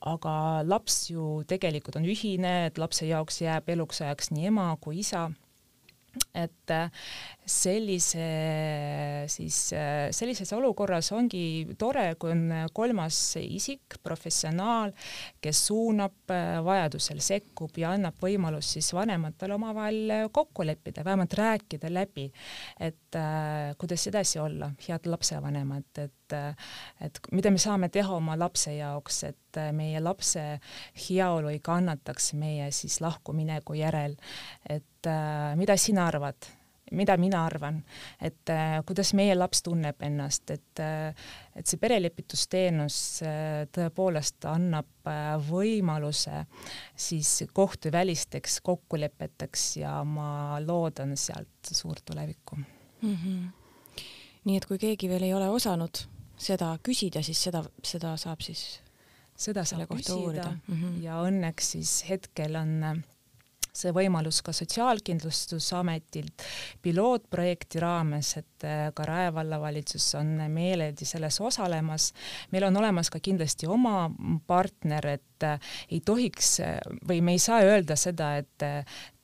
aga 0.00 0.62
laps 0.64 1.10
ju 1.10 1.44
tegelikult 1.44 1.96
on 1.96 2.06
ühine, 2.08 2.66
et 2.66 2.78
lapse 2.78 3.04
jaoks 3.04 3.42
jääb 3.42 3.68
eluks 3.68 4.00
ajaks 4.00 4.30
nii 4.30 4.46
ema 4.48 4.76
kui 4.80 5.00
isa 5.00 5.28
et 6.34 6.70
äh, 6.70 6.90
sellise 7.50 8.26
siis 9.30 9.58
äh, 9.76 10.08
sellises 10.14 10.52
olukorras 10.56 11.10
ongi 11.16 11.66
tore, 11.78 12.14
kui 12.20 12.32
on 12.34 12.44
kolmas 12.74 13.18
isik, 13.40 13.98
professionaal, 14.04 14.94
kes 15.42 15.64
suunab 15.70 16.34
äh, 16.34 16.58
vajadusel, 16.64 17.20
sekkub 17.24 17.80
ja 17.80 17.94
annab 17.96 18.20
võimalust 18.22 18.76
siis 18.78 18.92
vanematel 18.96 19.56
omavahel 19.56 20.30
kokku 20.32 20.66
leppida, 20.66 21.04
vähemalt 21.06 21.34
rääkida 21.40 21.90
läbi, 21.92 22.28
et 22.78 23.18
äh, 23.18 23.74
kuidas 23.80 24.06
edasi 24.10 24.40
olla, 24.42 24.70
head 24.86 25.10
lapsevanemad, 25.10 25.90
et 25.98 26.16
et 27.02 27.18
mida 27.34 27.50
me 27.50 27.58
saame 27.58 27.88
teha 27.90 28.14
oma 28.14 28.36
lapse 28.38 28.70
jaoks, 28.76 29.16
et 29.26 29.58
meie 29.74 29.98
lapse 29.98 30.44
heaolu 31.08 31.50
ei 31.50 31.58
kannataks 31.58 32.32
meie 32.38 32.70
siis 32.74 33.00
lahkumineku 33.02 33.74
järel, 33.80 34.14
et 34.68 35.10
äh, 35.10 35.56
mida 35.58 35.74
sina 35.74 36.06
arvad 36.06 36.46
mida 36.90 37.16
mina 37.20 37.44
arvan, 37.46 37.80
et 38.22 38.50
äh, 38.50 38.80
kuidas 38.86 39.12
meie 39.18 39.34
laps 39.36 39.62
tunneb 39.66 40.00
ennast, 40.02 40.50
et 40.50 40.82
äh, 40.82 41.14
et 41.56 41.66
see 41.66 41.80
perelepitusteenus 41.82 42.98
äh, 43.26 43.64
tõepoolest 43.74 44.46
annab 44.50 44.88
võimaluse 45.46 46.44
siis 46.98 47.46
kohtuvälisteks 47.56 48.60
kokkulepeteks 48.64 49.64
ja 49.80 49.96
ma 50.04 50.60
loodan 50.64 51.16
sealt 51.18 51.72
suurt 51.72 52.04
tulevikku 52.04 52.56
mm. 52.56 53.16
-hmm. 53.16 54.04
nii 54.44 54.56
et 54.56 54.66
kui 54.66 54.78
keegi 54.78 55.08
veel 55.08 55.28
ei 55.28 55.34
ole 55.34 55.48
osanud 55.48 56.04
seda 56.40 56.76
küsida, 56.82 57.22
siis 57.22 57.42
seda, 57.42 57.64
seda 57.84 58.16
saab 58.16 58.44
siis 58.44 58.80
seda 59.36 59.64
saab 59.64 59.88
küsida 59.88 60.50
mm 60.50 60.76
-hmm. 60.76 61.02
ja 61.02 61.22
õnneks 61.22 61.72
siis 61.76 62.04
hetkel 62.08 62.56
on 62.56 63.02
see 63.72 63.92
võimalus 63.94 64.40
ka 64.46 64.52
Sotsiaalkindlustusametilt 64.56 66.44
pilootprojekti 66.82 67.82
raames, 67.82 68.34
et 68.40 68.66
äh, 68.66 68.88
ka 68.94 69.06
Rae 69.08 69.30
vallavalitsus 69.34 70.14
on 70.20 70.36
meeleldi 70.52 71.08
selles 71.08 71.40
osalemas. 71.40 72.12
meil 72.50 72.68
on 72.68 72.76
olemas 72.76 73.10
ka 73.10 73.20
kindlasti 73.20 73.66
oma 73.66 74.10
partner, 74.46 75.06
et 75.06 75.46
äh, 75.46 75.72
ei 75.90 76.00
tohiks 76.00 76.60
või 77.08 77.20
me 77.22 77.32
ei 77.32 77.42
saa 77.42 77.62
öelda 77.64 77.96
seda, 77.96 78.36
et 78.36 78.68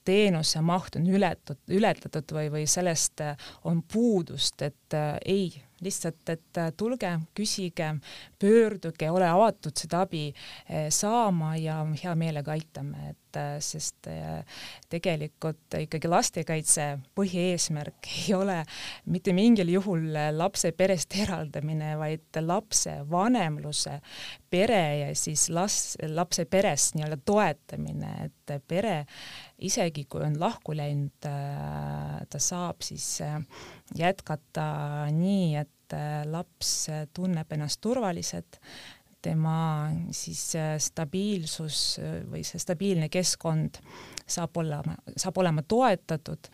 teenuse 0.06 0.60
maht 0.62 0.96
on 0.96 1.06
ületatud, 1.10 1.62
ületatud 1.68 2.32
või, 2.32 2.50
või 2.50 2.66
sellest 2.70 3.22
on 3.66 3.82
puudust, 3.82 4.62
et 4.62 4.94
ei 5.26 5.50
lihtsalt, 5.80 6.28
et 6.28 6.58
äh, 6.58 6.72
tulge, 6.76 7.10
küsige, 7.36 7.90
pöörduge, 8.40 9.10
ole 9.10 9.28
avatud 9.28 9.76
seda 9.76 10.04
abi 10.06 10.28
äh, 10.30 10.88
saama 10.90 11.56
ja 11.60 11.82
hea 12.02 12.14
meelega 12.18 12.54
aitame, 12.56 13.12
et 13.12 13.18
äh, 13.36 13.56
sest 13.64 14.08
tegelikult 14.92 15.76
ikkagi 15.78 16.10
lastekaitse 16.10 16.86
põhieesmärk 17.16 18.10
ei 18.16 18.34
ole 18.36 18.58
mitte 19.12 19.34
mingil 19.36 19.70
juhul 19.76 20.08
lapse 20.36 20.72
perest 20.76 21.16
eraldamine, 21.20 21.94
vaid 22.00 22.40
lapse 22.42 22.98
vanemluse, 23.10 23.98
pere 24.50 24.82
ja 25.02 25.10
siis 25.18 25.48
las-, 25.52 25.96
lapse 26.08 26.46
peres 26.50 26.92
nii-öelda 26.96 27.20
toetamine, 27.26 28.12
et 28.26 28.56
pere 28.68 28.98
isegi 29.66 30.04
kui 30.10 30.24
on 30.26 30.36
lahku 30.40 30.74
läinud, 30.76 31.16
ta 31.22 32.40
saab 32.42 32.84
siis 32.84 33.16
jätkata 33.94 34.66
nii, 35.14 35.56
et 35.60 35.94
äh, 35.94 36.22
laps 36.28 36.88
tunneb 37.14 37.52
ennast 37.52 37.80
turvaliselt, 37.84 38.58
tema 39.26 39.90
siis 40.14 40.42
äh, 40.58 40.74
stabiilsus 40.82 41.80
äh, 42.02 42.18
või 42.30 42.44
see 42.46 42.60
stabiilne 42.62 43.08
keskkond 43.12 43.80
saab 44.26 44.58
olema, 44.58 44.96
saab 45.18 45.38
olema 45.42 45.62
toetatud 45.66 46.50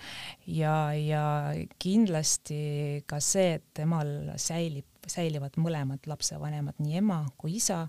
ja, 0.52 0.92
ja 0.96 1.24
kindlasti 1.80 3.02
ka 3.08 3.20
see, 3.24 3.58
et 3.58 3.66
temal 3.76 4.32
säilib, 4.40 4.88
säilivad 5.08 5.56
mõlemad 5.60 6.04
lapsevanemad, 6.08 6.78
nii 6.82 7.00
ema 7.00 7.22
kui 7.40 7.56
isa 7.60 7.86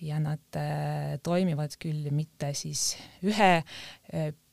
ja 0.00 0.16
nad 0.22 0.56
äh, 0.56 1.18
toimivad 1.24 1.76
küll 1.80 2.08
mitte 2.16 2.54
siis 2.56 2.94
ühe 3.24 3.52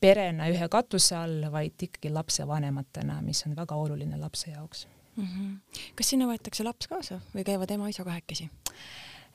perena 0.00 0.50
ühe 0.52 0.68
katuse 0.70 1.16
all, 1.16 1.48
vaid 1.52 1.88
ikkagi 1.88 2.12
lapsevanematena, 2.12 3.22
mis 3.24 3.44
on 3.48 3.56
väga 3.56 3.76
oluline 3.80 4.20
lapse 4.20 4.52
jaoks 4.52 4.86
mm. 5.18 5.24
-hmm. 5.24 5.82
kas 5.94 6.12
sinna 6.12 6.28
võetakse 6.30 6.64
laps 6.64 6.88
kaasa 6.88 7.20
või 7.34 7.44
käivad 7.44 7.70
ema-isa 7.70 8.04
kahekesi? 8.04 8.50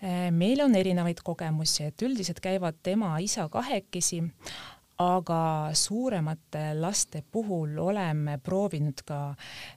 Äh, 0.04 0.30
meil 0.32 0.62
on 0.62 0.76
erinevaid 0.76 1.24
kogemusi, 1.24 1.88
et 1.88 2.02
üldiselt 2.04 2.42
käivad 2.44 2.84
ema-isa 2.92 3.48
kahekesi, 3.50 4.24
aga 5.02 5.70
suuremate 5.74 6.74
laste 6.78 7.24
puhul 7.32 7.78
oleme 7.78 8.38
proovinud 8.44 9.02
ka 9.06 9.20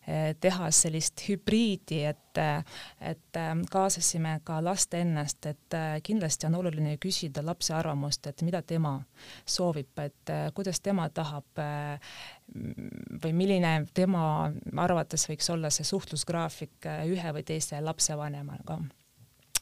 eh, 0.07 0.35
teha 0.41 0.71
sellist 0.71 1.23
hübriidi, 1.29 2.03
et, 2.11 2.41
et 3.01 3.41
eh, 3.41 3.53
kaasasime 3.71 4.41
ka 4.45 4.59
last 4.65 4.95
ennast, 4.95 5.47
et 5.47 5.79
eh, 5.79 5.87
kindlasti 6.05 6.51
on 6.51 6.59
oluline 6.61 6.97
küsida 7.03 7.45
lapse 7.45 7.75
arvamust, 7.75 8.27
et 8.27 8.45
mida 8.47 8.63
tema 8.63 8.99
soovib, 9.47 9.95
et 10.05 10.35
kuidas 10.55 10.81
tema 10.85 11.09
tahab 11.09 11.65
või 13.23 13.33
milline 13.33 13.73
tema 13.95 14.27
arvates 14.85 15.27
võiks 15.31 15.49
olla 15.51 15.71
see 15.73 15.87
suhtlusgraafik 15.89 16.87
ühe 17.09 17.33
või 17.35 17.43
teise 17.47 17.81
lapsevanemaga 17.81 18.81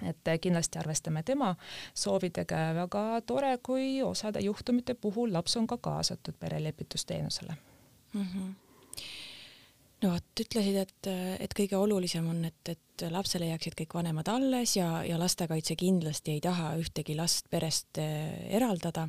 et 0.02 0.32
kindlasti 0.40 0.78
arvestame 0.78 1.22
tema 1.22 1.54
soovidega 1.94 2.58
ja 2.66 2.74
väga 2.74 3.04
tore, 3.26 3.58
kui 3.62 4.02
osade 4.02 4.40
juhtumite 4.40 4.94
puhul 4.94 5.32
laps 5.32 5.56
on 5.56 5.66
ka 5.66 5.76
kaasatud 5.76 6.34
perelepitusteenusele 6.40 7.56
mm. 8.14 8.26
-hmm 8.26 8.52
no 10.04 10.12
vot, 10.12 10.40
ütlesid, 10.40 10.76
et, 10.76 11.10
et 11.44 11.56
kõige 11.56 11.78
olulisem 11.80 12.26
on, 12.28 12.44
et, 12.48 12.72
et 12.74 13.04
lapsele 13.12 13.48
jääksid 13.50 13.76
kõik 13.78 13.96
vanemad 13.96 14.28
alles 14.32 14.76
ja, 14.76 14.88
ja 15.06 15.18
lastekaitse 15.20 15.76
kindlasti 15.80 16.36
ei 16.36 16.42
taha 16.44 16.74
ühtegi 16.80 17.16
last 17.18 17.48
perest 17.50 18.00
eh, 18.02 18.48
eraldada. 18.56 19.08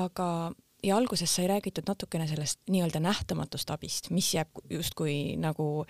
aga, 0.00 0.52
ja 0.82 0.96
alguses 0.96 1.34
sai 1.34 1.48
räägitud 1.50 1.88
natukene 1.88 2.28
sellest 2.28 2.60
nii-öelda 2.70 3.02
nähtamatust 3.04 3.70
abist, 3.70 4.10
mis 4.10 4.32
jääb 4.34 4.64
justkui 4.70 5.36
nagu 5.40 5.86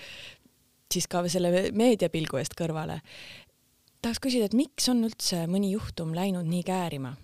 siis 0.93 1.09
ka 1.11 1.25
selle 1.29 1.71
meediapilgu 1.75 2.39
eest 2.39 2.55
kõrvale 2.59 3.01
tahaks 4.05 4.21
küsida, 4.23 4.49
et 4.49 4.57
miks 4.59 4.89
on 4.93 5.05
üldse 5.07 5.45
mõni 5.51 5.73
juhtum 5.73 6.13
läinud 6.17 6.49
nii 6.49 6.63
käärima, 6.67 7.15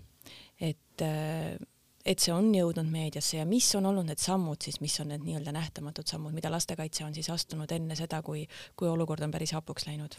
et, 0.60 1.04
äh, 1.04 1.58
et 2.04 2.22
see 2.22 2.32
on 2.32 2.50
jõudnud 2.54 2.88
meediasse 2.90 3.38
ja 3.40 3.46
mis 3.48 3.68
on 3.76 3.90
olnud 3.90 4.08
need 4.08 4.22
sammud 4.22 4.62
siis, 4.64 4.80
mis 4.80 4.96
on 5.02 5.12
need 5.12 5.24
nii-öelda 5.26 5.52
nähtamatud 5.56 6.08
sammud, 6.08 6.34
mida 6.36 6.52
lastekaitse 6.52 7.04
on 7.04 7.16
siis 7.16 7.30
astunud 7.32 7.70
enne 7.76 7.96
seda, 7.98 8.22
kui, 8.26 8.46
kui 8.76 8.88
olukord 8.88 9.24
on 9.26 9.34
päris 9.34 9.52
hapuks 9.56 9.86
läinud 9.90 10.16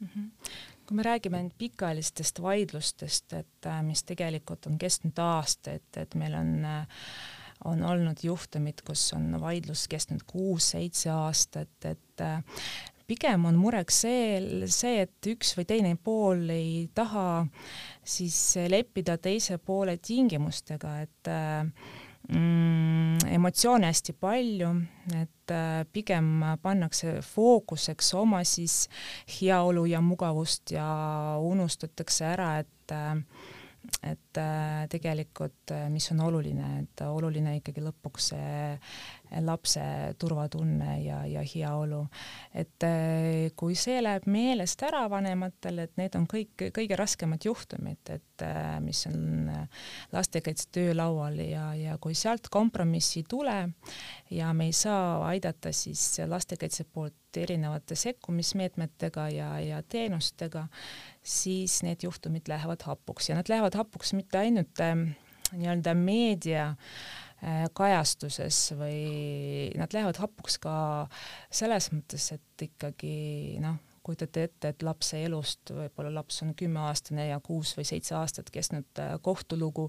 mm? 0.00 0.08
-hmm. 0.08 0.54
kui 0.86 0.96
me 0.96 1.06
räägime 1.06 1.42
nüüd 1.44 1.58
pikaajalistest 1.58 2.42
vaidlustest, 2.42 3.32
et 3.32 3.66
äh, 3.66 3.82
mis 3.82 4.02
tegelikult 4.04 4.66
on 4.66 4.78
kestnud 4.78 5.18
aastaid, 5.18 5.86
et 5.96 6.14
meil 6.14 6.34
on 6.34 6.64
äh, 6.64 7.04
on 7.64 7.82
olnud 7.84 8.22
juhtumid, 8.22 8.80
kus 8.86 9.12
on 9.12 9.40
vaidlus 9.40 9.88
kestnud 9.88 10.22
kuus-seitse 10.26 11.10
aastat, 11.12 11.84
et 11.84 12.22
pigem 13.10 13.48
on 13.50 13.58
mureks 13.58 14.02
see, 14.04 14.66
see, 14.70 15.00
et 15.06 15.30
üks 15.32 15.56
või 15.58 15.66
teine 15.66 15.96
pool 15.98 16.46
ei 16.54 16.84
taha 16.94 17.42
siis 18.06 18.36
leppida 18.70 19.18
teise 19.18 19.58
poole 19.58 19.96
tingimustega, 19.98 20.94
et 21.02 21.30
mm, 22.30 23.18
emotsioone 23.34 23.90
hästi 23.90 24.14
palju, 24.20 24.70
et 25.18 25.54
äh, 25.54 25.84
pigem 25.92 26.44
pannakse 26.62 27.18
fookuseks 27.24 28.12
oma 28.18 28.42
siis 28.44 28.84
heaolu 29.38 29.86
ja 29.90 30.02
mugavust 30.04 30.74
ja 30.74 30.90
unustatakse 31.42 32.28
ära, 32.34 32.52
et 32.62 32.94
äh, 32.94 33.16
et 34.04 34.36
äh, 34.36 34.84
tegelikult, 34.92 35.72
mis 35.88 36.10
on 36.12 36.20
oluline, 36.26 36.66
et 36.82 37.02
oluline 37.06 37.56
ikkagi 37.56 37.80
lõpuks 37.80 38.26
see 38.34 38.74
lapse 39.38 39.82
turvatunne 40.18 40.96
ja, 41.04 41.20
ja 41.26 41.42
heaolu. 41.54 42.00
et 42.54 42.82
eh, 42.86 43.52
kui 43.56 43.76
see 43.78 44.00
läheb 44.02 44.26
meelest 44.30 44.82
ära 44.86 45.04
vanematel, 45.10 45.78
et 45.84 45.94
need 46.00 46.16
on 46.18 46.26
kõik 46.30 46.70
kõige 46.74 46.98
raskemad 46.98 47.44
juhtumid, 47.46 48.02
et 48.10 48.44
eh, 48.46 48.74
mis 48.82 49.04
on 49.10 49.48
eh, 49.52 49.86
lastekaitse 50.12 50.70
töölaual 50.74 51.38
ja, 51.44 51.70
ja 51.78 51.96
kui 52.02 52.16
sealt 52.18 52.50
kompromissi 52.50 53.22
ei 53.22 53.28
tule 53.30 53.56
ja 54.34 54.52
me 54.56 54.70
ei 54.70 54.76
saa 54.76 55.22
aidata 55.30 55.72
siis 55.72 56.18
lastekaitse 56.26 56.84
poolt 56.90 57.14
erinevate 57.36 57.94
sekkumismeetmetega 57.94 59.28
ja, 59.30 59.50
ja 59.62 59.82
teenustega, 59.86 60.66
siis 61.22 61.84
need 61.86 62.02
juhtumid 62.02 62.50
lähevad 62.50 62.82
hapuks 62.88 63.30
ja 63.30 63.38
nad 63.38 63.50
lähevad 63.52 63.78
hapuks 63.78 64.16
mitte 64.18 64.42
ainult 64.42 64.82
nii-öelda 65.50 65.94
meedia 65.98 66.72
Äh, 66.74 67.29
kajastuses 67.76 68.58
või 68.76 69.70
nad 69.80 69.92
lähevad 69.96 70.20
hapuks 70.20 70.58
ka 70.60 70.74
selles 71.48 71.88
mõttes, 71.94 72.30
et 72.36 72.66
ikkagi 72.68 73.58
noh, 73.64 73.78
kujutate 74.02 74.44
ette, 74.48 74.70
et 74.72 74.82
lapse 74.84 75.18
elust, 75.20 75.72
võib-olla 75.76 76.12
laps 76.14 76.40
on 76.44 76.54
kümneaastane 76.58 77.26
ja 77.28 77.38
kuus 77.44 77.74
või 77.76 77.84
seitse 77.88 78.14
aastat 78.16 78.50
kestnud 78.52 79.00
äh, 79.02 79.12
kohtulugu, 79.22 79.88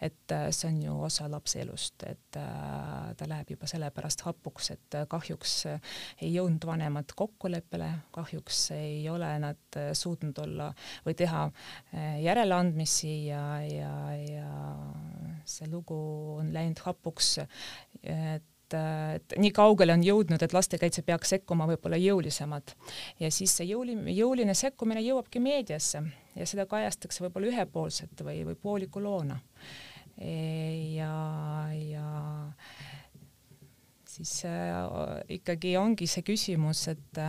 et 0.00 0.34
äh, 0.34 0.46
see 0.54 0.70
on 0.70 0.78
ju 0.84 0.96
osa 1.08 1.28
lapse 1.30 1.60
elust, 1.60 2.02
et 2.08 2.38
äh, 2.40 3.10
ta 3.16 3.28
läheb 3.28 3.52
juba 3.54 3.68
sellepärast 3.70 4.24
hapuks, 4.24 4.70
et 4.76 4.98
kahjuks 5.12 5.56
ei 5.68 6.32
jõudnud 6.32 6.64
vanemad 6.70 7.12
kokkuleppele, 7.16 7.90
kahjuks 8.16 8.62
ei 8.78 9.04
ole 9.12 9.30
nad 9.42 9.80
suutnud 9.96 10.38
olla 10.42 10.70
või 11.04 11.16
teha 11.18 11.46
järeleandmisi 12.20 13.12
ja, 13.28 13.44
ja, 13.66 13.92
ja 14.16 14.50
see 15.48 15.68
lugu 15.70 15.98
on 16.38 16.52
läinud 16.54 16.80
hapuks, 16.84 17.36
et 18.74 19.20
et, 19.30 19.36
nii 19.40 19.52
kaugele 19.54 19.94
on 19.94 20.04
jõudnud, 20.04 20.42
et 20.42 20.54
lastekaitse 20.54 21.02
peaks 21.06 21.34
sekkuma 21.34 21.66
võib-olla 21.70 21.98
jõulisemalt. 22.00 22.74
ja 23.20 23.30
siis 23.30 23.54
see 23.56 23.70
jõuline, 23.70 24.10
jõuline 24.14 24.54
sekkumine 24.54 25.02
jõuabki 25.04 25.42
meediasse 25.42 26.02
ja 26.36 26.46
seda 26.46 26.66
kajastatakse 26.70 27.24
võib-olla 27.24 27.50
ühepoolselt 27.52 28.22
või, 28.24 28.44
või 28.46 28.58
pooliku 28.60 29.02
loona. 29.02 29.40
E, 30.20 30.94
ja, 30.96 31.14
ja 31.72 32.06
siis 34.08 34.44
äh, 34.44 35.20
ikkagi 35.38 35.76
ongi 35.80 36.08
see 36.10 36.24
küsimus, 36.26 36.86
et 36.92 37.20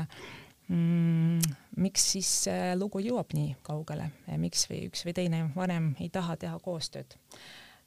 mm, 0.68 1.54
miks 1.80 2.08
siis 2.16 2.32
äh, 2.52 2.72
lugu 2.76 3.00
jõuab 3.04 3.36
nii 3.38 3.56
kaugele, 3.64 4.12
miks 4.42 4.68
või 4.72 4.86
üks 4.90 5.06
või 5.08 5.16
teine 5.16 5.46
vanem 5.56 5.94
ei 6.00 6.10
taha 6.12 6.36
teha 6.42 6.58
koostööd. 6.64 7.16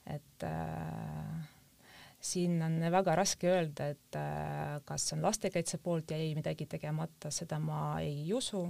et 0.06 0.44
äh, 0.46 1.52
siin 2.24 2.56
on 2.64 2.78
väga 2.92 3.14
raske 3.18 3.48
öelda, 3.50 3.88
et 3.92 4.18
äh, 4.18 4.80
kas 4.88 5.06
on 5.12 5.22
lastekaitse 5.24 5.78
poolt 5.84 6.14
jäi 6.14 6.32
midagi 6.36 6.66
tegemata, 6.70 7.30
seda 7.34 7.58
ma 7.60 7.98
ei 8.00 8.32
usu, 8.36 8.64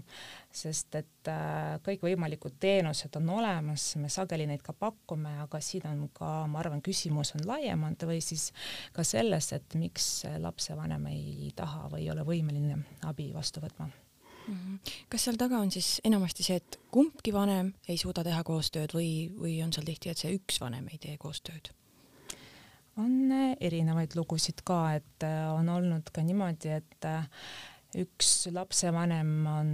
sest 0.52 0.98
et 0.98 1.30
äh, 1.30 1.76
kõikvõimalikud 1.86 2.58
teenused 2.60 3.14
on 3.20 3.30
olemas, 3.38 3.92
me 4.02 4.10
sageli 4.12 4.48
neid 4.50 4.64
ka 4.66 4.74
pakume, 4.76 5.36
aga 5.44 5.60
siin 5.62 5.86
on 5.90 6.06
ka, 6.14 6.32
ma 6.50 6.62
arvan, 6.64 6.82
küsimus 6.84 7.34
on 7.38 7.46
laiemalt 7.48 8.06
või 8.08 8.20
siis 8.24 8.50
ka 8.94 9.06
selles, 9.06 9.52
et 9.56 9.78
miks 9.78 10.24
lapsevanem 10.42 11.10
ei 11.12 11.52
taha 11.56 11.88
või 11.92 12.06
ei 12.06 12.10
ole 12.14 12.26
võimeline 12.26 12.80
abi 13.06 13.30
vastu 13.34 13.62
võtma 13.62 13.90
Mhm. 14.48 14.74
kas 15.08 15.24
seal 15.24 15.38
taga 15.40 15.56
on 15.62 15.70
siis 15.72 16.00
enamasti 16.04 16.44
see, 16.44 16.58
et 16.60 16.78
kumbki 16.92 17.32
vanem 17.32 17.72
ei 17.88 17.96
suuda 18.00 18.24
teha 18.26 18.42
koostööd 18.44 18.92
või, 18.96 19.30
või 19.32 19.56
on 19.64 19.72
seal 19.72 19.86
tihti, 19.88 20.12
et 20.12 20.20
see 20.20 20.34
üks 20.36 20.60
vanem 20.60 20.88
ei 20.92 21.00
tee 21.00 21.16
koostööd? 21.20 21.72
On 23.00 23.32
äh, 23.32 23.52
erinevaid 23.60 24.16
lugusid 24.18 24.64
ka, 24.66 24.80
et 24.98 25.26
äh, 25.26 25.46
on 25.54 25.68
olnud 25.72 26.10
ka 26.14 26.24
niimoodi, 26.26 26.74
et 26.78 27.08
äh, 27.08 27.26
üks 27.94 28.48
lapsevanem 28.50 29.28
on 29.46 29.68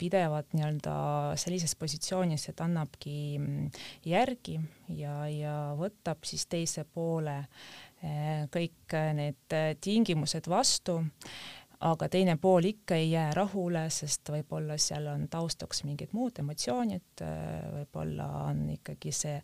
pidevalt 0.00 0.54
nii-öelda 0.56 0.94
sellises 1.36 1.74
positsioonis, 1.76 2.46
et 2.48 2.62
annabki 2.64 3.16
mm, 3.36 3.66
järgi 4.08 4.56
ja, 4.96 5.18
ja 5.28 5.56
võtab 5.76 6.24
siis 6.24 6.46
teise 6.48 6.86
poole 6.88 7.42
kõik 8.52 8.94
need 9.16 9.54
tingimused 9.84 10.48
vastu 10.48 11.00
aga 11.84 12.08
teine 12.08 12.36
pool 12.40 12.70
ikka 12.70 12.96
ei 12.96 13.10
jää 13.10 13.30
rahule, 13.36 13.86
sest 13.92 14.30
võib-olla 14.32 14.78
seal 14.80 15.08
on 15.12 15.26
taustaks 15.32 15.82
mingid 15.84 16.14
muud 16.16 16.38
emotsioonid, 16.40 17.24
võib-olla 17.74 18.28
on 18.46 18.62
ikkagi 18.76 19.12
see 19.12 19.36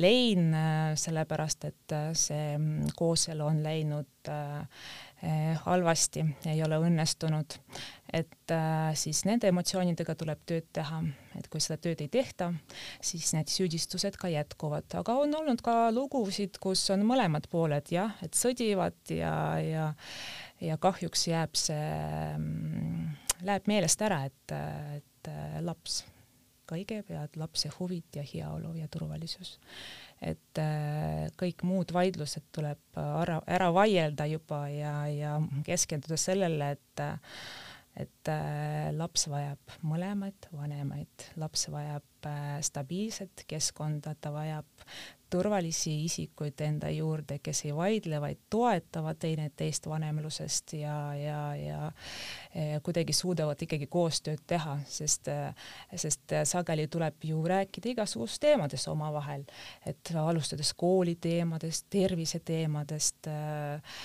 lein, 0.00 0.52
sellepärast 1.00 1.68
et 1.70 1.96
see 2.18 2.58
kooselu 2.98 3.46
on 3.46 3.62
läinud 3.64 4.30
eh, 4.32 4.84
halvasti, 5.64 6.26
ei 6.52 6.62
ole 6.66 6.78
õnnestunud, 6.82 7.56
et 8.12 8.52
eh, 8.52 8.92
siis 8.98 9.24
nende 9.28 9.48
emotsioonidega 9.48 10.16
tuleb 10.18 10.44
tööd 10.48 10.68
teha, 10.76 11.00
et 11.38 11.48
kui 11.48 11.62
seda 11.64 11.80
tööd 11.80 12.04
ei 12.04 12.12
tehta, 12.12 12.52
siis 13.00 13.32
need 13.36 13.48
süüdistused 13.48 14.20
ka 14.20 14.28
jätkuvad, 14.32 14.92
aga 15.00 15.16
on 15.24 15.32
olnud 15.40 15.64
ka 15.64 15.88
lugusid, 15.94 16.60
kus 16.60 16.84
on 16.92 17.06
mõlemad 17.08 17.48
pooled 17.52 17.94
jah, 17.94 18.12
et 18.24 18.36
sõdivad 18.36 18.98
ja, 19.14 19.34
ja 19.64 19.90
ja 20.62 20.78
kahjuks 20.80 21.26
jääb 21.28 21.58
see, 21.58 21.90
mm, 22.38 23.10
läheb 23.46 23.68
meelest 23.70 24.02
ära, 24.06 24.22
et, 24.28 24.54
et 24.98 25.30
laps, 25.64 26.02
kõigepealt 26.70 27.36
lapse 27.36 27.70
huvid 27.78 28.16
ja 28.16 28.24
heaolu 28.26 28.72
ja 28.78 28.88
turvalisus. 28.90 29.58
et 30.22 30.58
äh, 30.62 31.26
kõik 31.36 31.64
muud 31.66 31.90
vaidlused 31.92 32.44
tuleb 32.54 32.98
ära, 33.02 33.40
ära 33.46 33.72
vaielda 33.74 34.26
juba 34.30 34.68
ja, 34.70 34.94
ja 35.10 35.32
keskenduda 35.66 36.16
sellele, 36.16 36.76
et 36.76 37.02
et 37.96 38.28
äh, 38.32 38.88
laps 38.96 39.26
vajab 39.28 39.74
mõlemaid 39.84 40.48
vanemaid, 40.56 41.26
laps 41.40 41.66
vajab 41.72 42.28
äh, 42.28 42.54
stabiilset 42.64 43.44
keskkonda, 43.48 44.14
ta 44.20 44.32
vajab 44.32 44.86
turvalisi 45.32 45.94
isikuid 46.04 46.60
enda 46.60 46.90
juurde, 46.92 47.38
kes 47.44 47.64
ei 47.64 47.72
vaidle, 47.76 48.18
vaid 48.20 48.40
toetavad 48.52 49.16
teineteist 49.20 49.86
vanemlusest 49.88 50.74
ja, 50.76 50.96
ja, 51.16 51.38
ja, 51.56 51.92
kuidagi 52.84 53.14
suudavad 53.16 53.62
ikkagi 53.64 53.88
koostööd 53.92 54.42
teha, 54.46 54.76
sest, 54.84 55.30
sest 56.04 56.36
sageli 56.48 56.84
tuleb 56.92 57.24
ju 57.24 57.40
rääkida 57.48 57.94
igasugust 57.94 58.42
teemadest 58.44 58.90
omavahel, 58.92 59.46
et 59.88 60.12
alustades 60.20 60.74
kooli 60.76 61.16
teemadest, 61.16 61.88
tervise 61.92 62.42
teemadest 62.44 63.32
äh,, 63.32 63.96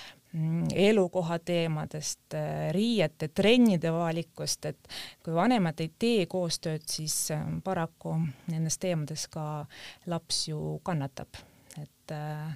elukoha 0.75 1.39
teemadest, 1.39 2.33
äh, 2.35 2.67
riiete, 2.75 3.27
trennide 3.27 3.93
valikust, 3.93 4.65
et 4.65 4.89
kui 5.23 5.33
vanemad 5.33 5.79
ei 5.79 5.91
tee 5.99 6.25
koostööd, 6.29 6.83
siis 6.89 7.15
äh, 7.31 7.45
paraku 7.63 8.17
nendes 8.51 8.77
teemades 8.77 9.27
ka 9.31 9.65
laps 10.05 10.47
ju 10.49 10.79
kannatab, 10.83 11.39
et 11.81 12.15
äh, 12.15 12.53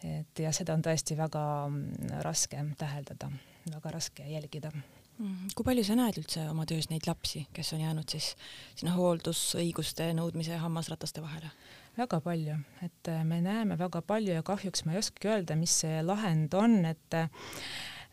et 0.00 0.40
ja 0.40 0.52
seda 0.56 0.72
on 0.72 0.80
tõesti 0.84 1.16
väga 1.18 1.42
mm, 1.68 2.22
raske 2.24 2.62
täheldada, 2.80 3.28
väga 3.68 3.92
raske 3.92 4.24
jälgida. 4.24 4.72
Mm, 5.20 5.50
kui 5.52 5.66
palju 5.66 5.84
sa 5.84 5.96
näed 5.98 6.16
üldse 6.22 6.46
oma 6.48 6.64
töös 6.68 6.88
neid 6.88 7.04
lapsi, 7.04 7.44
kes 7.52 7.74
on 7.76 7.82
jäänud 7.84 8.08
siis 8.08 8.32
sinna 8.80 8.94
hooldusõiguste 8.96 10.08
nõudmise 10.16 10.56
hammasrataste 10.62 11.20
vahele? 11.20 11.52
Väga 11.98 12.20
palju, 12.24 12.58
et 12.84 13.08
äh, 13.10 13.22
me 13.26 13.40
näeme 13.44 13.78
väga 13.78 14.02
palju 14.06 14.34
ja 14.36 14.44
kahjuks 14.46 14.84
ma 14.84 14.94
ei 14.94 15.00
oskagi 15.00 15.30
öelda, 15.32 15.56
mis 15.58 15.80
see 15.82 16.02
lahend 16.06 16.54
on, 16.58 16.84
et 16.88 17.18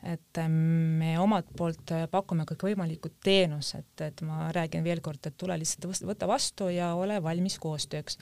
et 0.07 0.39
äh, 0.39 0.49
me 0.49 1.15
omalt 1.21 1.49
poolt 1.57 1.93
äh, 1.95 2.05
pakume 2.11 2.45
kõikvõimalikud 2.49 3.17
teenused, 3.23 3.89
et 4.05 4.21
ma 4.25 4.51
räägin 4.55 4.85
veel 4.85 5.01
kord, 5.05 5.23
et 5.25 5.37
tule 5.37 5.57
lihtsalt 5.59 6.05
võta 6.09 6.29
vastu 6.29 6.69
ja 6.73 6.93
ole 6.95 7.21
valmis 7.23 7.57
koostööks. 7.61 8.17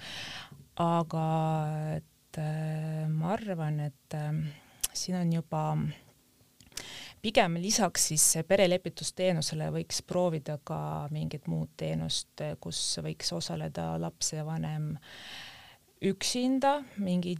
aga 0.81 1.25
et 1.95 2.39
ma 3.07 3.29
arvan, 3.31 3.79
et 3.79 4.15
siin 4.91 5.15
on 5.15 5.29
juba 5.37 5.61
pigem 7.25 7.57
lisaks 7.57 8.11
siis 8.11 8.23
perelepitusteenusele 8.45 9.71
võiks 9.73 10.03
proovida 10.05 10.59
ka 10.63 10.77
mingit 11.13 11.49
muud 11.49 11.71
teenust, 11.77 12.43
kus 12.61 12.81
võiks 13.01 13.33
osaleda 13.33 13.95
lapsevanem 14.01 14.91
üksinda 16.05 16.75
mingi 17.01 17.33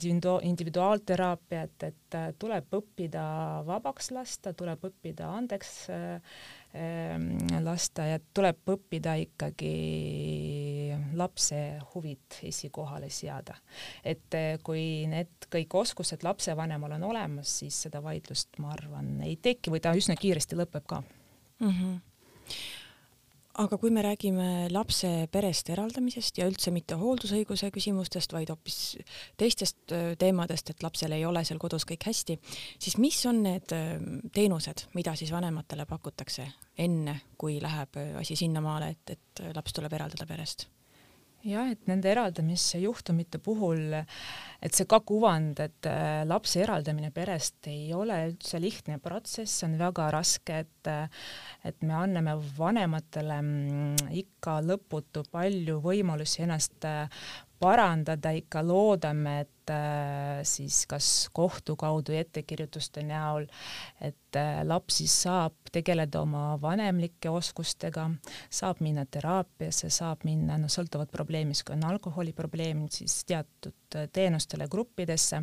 individuaalteraapiat, 0.50 1.84
et 1.84 2.18
äh, 2.18 2.30
tuleb 2.40 2.74
õppida 2.74 3.26
vabaks 3.68 4.10
lasta, 4.16 4.54
tuleb 4.58 4.88
õppida 4.88 5.28
andeks 5.38 5.74
äh, 5.94 6.38
ähm, 6.74 7.36
lasta 7.66 8.08
ja 8.14 8.20
tuleb 8.34 8.74
õppida 8.74 9.18
ikkagi 9.22 9.76
lapse 11.14 11.60
huvid 11.94 12.40
esikohale 12.44 13.10
seada. 13.10 13.56
et 14.04 14.34
äh, 14.38 14.56
kui 14.64 15.06
need 15.12 15.50
kõik 15.52 15.78
oskused 15.82 16.24
lapsevanemal 16.24 16.98
on 16.98 17.04
olemas, 17.12 17.60
siis 17.60 17.86
seda 17.88 18.04
vaidlust, 18.04 18.58
ma 18.60 18.74
arvan, 18.76 19.20
ei 19.26 19.36
teki 19.36 19.74
või 19.74 19.84
ta 19.84 19.96
üsna 19.96 20.16
kiiresti 20.20 20.58
lõpeb 20.60 20.88
ka 20.88 21.04
mm. 21.60 21.70
-hmm 21.70 22.02
aga 23.62 23.78
kui 23.80 23.92
me 23.94 24.04
räägime 24.04 24.68
lapse 24.74 25.10
perest 25.32 25.70
eraldamisest 25.72 26.40
ja 26.40 26.48
üldse 26.50 26.74
mitte 26.76 26.98
hooldusõiguse 27.00 27.70
küsimustest, 27.76 28.36
vaid 28.36 28.52
hoopis 28.52 28.80
teistest 29.40 29.96
teemadest, 30.20 30.72
et 30.72 30.84
lapsel 30.84 31.16
ei 31.16 31.26
ole 31.28 31.44
seal 31.48 31.62
kodus 31.62 31.88
kõik 31.88 32.08
hästi, 32.10 32.38
siis 32.80 32.98
mis 33.02 33.22
on 33.30 33.44
need 33.46 33.76
teenused, 34.36 34.88
mida 34.98 35.16
siis 35.16 35.32
vanematele 35.36 35.88
pakutakse 35.90 36.48
enne, 36.78 37.20
kui 37.40 37.60
läheb 37.64 38.00
asi 38.20 38.36
sinnamaale, 38.40 38.96
et, 38.96 39.16
et 39.16 39.46
laps 39.56 39.76
tuleb 39.76 39.94
eraldada 39.96 40.28
perest? 40.28 40.68
Jah, 41.46 41.70
et 41.72 41.88
nende 41.90 42.10
eraldamise 42.10 42.80
juhtumite 42.82 43.40
puhul, 43.44 43.94
et 43.96 44.76
see 44.76 44.88
ka 44.90 45.00
kuvand, 45.06 45.60
et 45.62 45.90
äh, 45.90 46.24
lapse 46.28 46.60
eraldamine 46.64 47.12
perest 47.16 47.70
ei 47.70 47.94
ole 47.96 48.18
üldse 48.32 48.60
lihtne 48.62 48.98
protsess, 49.04 49.60
see 49.60 49.70
on 49.70 49.78
väga 49.80 50.10
raske, 50.16 50.64
et 50.66 50.92
äh, 50.92 51.26
et 51.66 51.82
me 51.86 51.96
anname 51.98 52.36
vanematele 52.58 53.40
mm, 53.42 54.12
ikka 54.22 54.60
lõputu 54.66 55.26
palju 55.32 55.80
võimalusi 55.86 56.44
ennast 56.46 56.86
äh, 56.86 57.08
parandada, 57.60 58.32
ikka 58.36 58.62
loodame, 58.66 59.40
et 59.46 59.72
äh, 59.72 60.42
siis 60.48 60.84
kas 60.90 61.08
kohtu 61.36 61.76
kaudu 61.80 62.16
ettekirjutuste 62.16 63.04
näol, 63.08 63.48
et 64.04 64.40
äh, 64.40 64.60
laps 64.68 65.00
siis 65.02 65.16
saab 65.26 65.56
tegeleda 65.74 66.22
oma 66.24 66.56
vanemlike 66.62 67.32
oskustega, 67.32 68.08
saab 68.54 68.82
minna 68.86 69.06
teraapiasse, 69.10 69.90
saab 69.94 70.26
minna, 70.28 70.60
no 70.62 70.70
sõltuvalt 70.72 71.12
probleemist, 71.14 71.66
kui 71.68 71.76
on 71.78 71.88
alkoholiprobleemid, 71.90 72.94
siis 73.00 73.18
teatud 73.28 73.98
äh, 73.98 74.10
teenustele, 74.14 74.70
gruppidesse. 74.72 75.42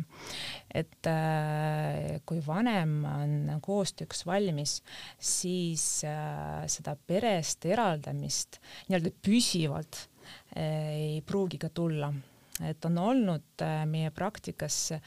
et 0.73 1.09
äh, 1.09 2.21
kui 2.25 2.41
vanem 2.45 3.03
on 3.09 3.35
koostööks 3.61 4.25
valmis, 4.29 4.79
siis 5.19 6.03
äh, 6.07 6.63
seda 6.69 6.95
perest 6.95 7.65
eraldamist 7.65 8.61
nii-öelda 8.87 9.13
püsivalt 9.23 10.07
ei 10.55 11.21
pruugi 11.25 11.57
ka 11.57 11.69
tulla. 11.69 12.13
et 12.61 12.85
on 12.85 12.97
olnud 12.97 13.61
äh, 13.61 13.85
meie 13.89 14.11
praktikas 14.13 14.91
äh, 14.93 15.01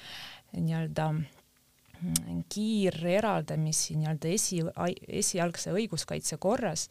nii-öelda 0.61 1.13
mm, 1.13 2.43
kiireraldamisi 2.53 3.97
nii-öelda 4.01 4.33
esi, 4.35 4.61
esialgse 5.09 5.73
õiguskaitse 5.77 6.39
korras, 6.43 6.89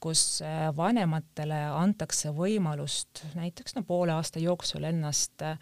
kus 0.00 0.42
äh, 0.44 0.68
vanematele 0.76 1.60
antakse 1.72 2.34
võimalust 2.36 3.24
näiteks 3.34 3.78
no 3.78 3.84
poole 3.88 4.12
aasta 4.16 4.42
jooksul 4.42 4.84
ennast 4.90 5.42
äh, 5.42 5.58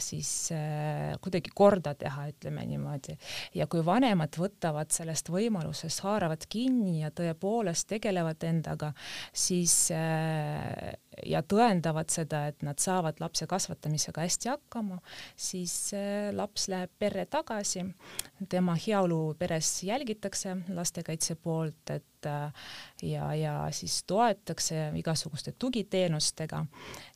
siis 0.00 0.52
äh, 0.56 1.12
kuidagi 1.20 1.52
korda 1.54 1.92
teha, 1.94 2.28
ütleme 2.32 2.64
niimoodi. 2.66 3.18
ja 3.54 3.66
kui 3.66 3.84
vanemad 3.84 4.38
võtavad 4.40 4.90
sellest 4.94 5.28
võimalusest, 5.28 6.00
haaravad 6.06 6.46
kinni 6.48 7.02
ja 7.02 7.10
tõepoolest 7.10 7.88
tegelevad 7.92 8.44
endaga, 8.48 8.92
siis 9.32 9.90
äh, 9.92 10.94
ja 11.26 11.42
tõendavad 11.42 12.10
seda, 12.12 12.44
et 12.50 12.62
nad 12.66 12.78
saavad 12.82 13.20
lapse 13.22 13.46
kasvatamisega 13.50 14.24
hästi 14.26 14.52
hakkama, 14.52 15.00
siis 15.36 15.74
laps 16.36 16.68
läheb 16.72 16.92
perre 16.98 17.26
tagasi, 17.30 17.84
tema 18.48 18.76
heaolu 18.78 19.34
peres 19.38 19.70
jälgitakse 19.86 20.56
lastekaitse 20.76 21.38
poolt, 21.42 21.94
et 21.94 22.30
ja, 23.02 23.32
ja 23.34 23.56
siis 23.74 24.02
toetakse 24.08 24.88
igasuguste 24.98 25.54
tugiteenustega, 25.58 26.64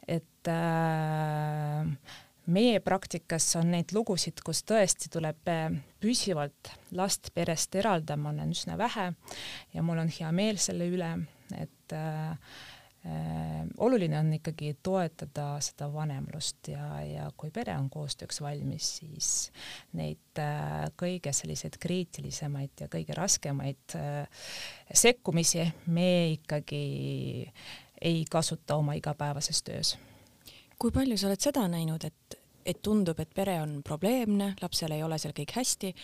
et 0.09 0.51
äh, 0.51 2.19
meie 2.47 2.81
praktikas 2.81 3.47
on 3.61 3.71
neid 3.75 3.93
lugusid, 3.95 4.43
kus 4.45 4.63
tõesti 4.67 5.11
tuleb 5.13 5.51
püsivalt 6.03 6.73
last 6.99 7.31
perest 7.35 7.75
eraldama, 7.79 8.33
on 8.33 8.55
üsna 8.55 8.77
vähe. 8.79 9.13
Ja 9.75 9.83
mul 9.87 10.03
on 10.03 10.11
hea 10.13 10.31
meel 10.35 10.59
selle 10.63 10.89
üle, 10.91 11.13
et 11.55 11.97
äh, 11.97 12.31
äh, 12.33 12.39
oluline 13.79 14.19
on 14.19 14.33
ikkagi 14.33 14.77
toetada 14.83 15.57
seda 15.61 15.89
vanemlust 15.93 16.69
ja, 16.71 16.87
ja 17.03 17.25
kui 17.37 17.51
pere 17.51 17.75
on 17.75 17.89
koostööks 17.91 18.39
valmis, 18.45 18.89
siis 19.01 19.31
neid 19.99 20.39
äh, 20.39 20.87
kõige 21.01 21.33
selliseid 21.35 21.81
kriitilisemaid 21.83 22.85
ja 22.85 22.89
kõige 22.93 23.17
raskemaid 23.19 23.97
äh, 23.99 24.45
sekkumisi 24.95 25.67
me 25.87 26.13
ikkagi 26.37 26.85
ei 28.03 28.23
kasuta 28.31 28.79
oma 28.79 28.95
igapäevases 28.99 29.63
töös. 29.63 29.97
kui 30.79 30.91
palju 30.95 31.19
sa 31.19 31.29
oled 31.29 31.43
seda 31.43 31.67
näinud, 31.71 32.05
et, 32.05 32.39
et 32.67 32.83
tundub, 32.83 33.19
et 33.21 33.35
pere 33.35 33.61
on 33.63 33.81
probleemne, 33.83 34.55
lapsel 34.63 34.95
ei 34.95 35.03
ole 35.03 35.19
seal 35.19 35.35
kõik 35.35 35.59
hästi 35.59 35.95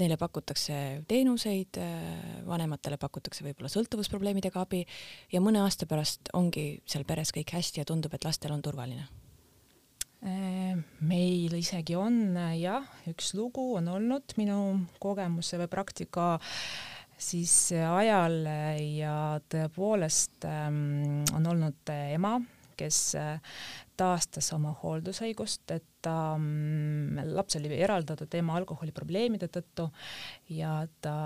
neile 0.00 0.16
pakutakse 0.16 0.76
teenuseid, 1.08 1.78
vanematele 2.46 2.96
pakutakse 3.00 3.44
võib-olla 3.44 3.68
sõltuvusprobleemidega 3.72 4.62
abi 4.62 4.80
ja 5.32 5.42
mõne 5.44 5.60
aasta 5.64 5.88
pärast 5.90 6.32
ongi 6.38 6.80
seal 6.88 7.04
peres 7.08 7.34
kõik 7.34 7.52
hästi 7.52 7.82
ja 7.82 7.88
tundub, 7.88 8.14
et 8.14 8.24
lastel 8.24 8.54
on 8.54 8.64
turvaline? 8.64 9.08
meil 11.02 11.54
isegi 11.58 11.96
on 11.98 12.36
jah, 12.54 12.84
üks 13.10 13.32
lugu 13.34 13.72
on 13.74 13.88
olnud 13.90 14.36
minu 14.38 14.58
kogemuse 15.02 15.58
või 15.58 15.70
praktika 15.72 16.26
siis 17.18 17.72
ajal 17.74 18.46
ja 18.78 19.16
tõepoolest 19.50 20.46
ähm, 20.46 21.24
on 21.34 21.48
olnud 21.50 21.90
ema, 21.94 22.36
kes 22.78 23.00
taastas 23.96 24.48
oma 24.56 24.72
hooldusõigust, 24.82 25.64
et 25.74 25.84
ta 26.02 26.34
mm, 26.36 27.32
laps 27.36 27.58
oli 27.58 27.70
eraldatud 27.78 28.32
ema 28.38 28.56
alkoholiprobleemide 28.60 29.48
tõttu 29.52 29.88
ja 30.50 30.80
ta 31.04 31.16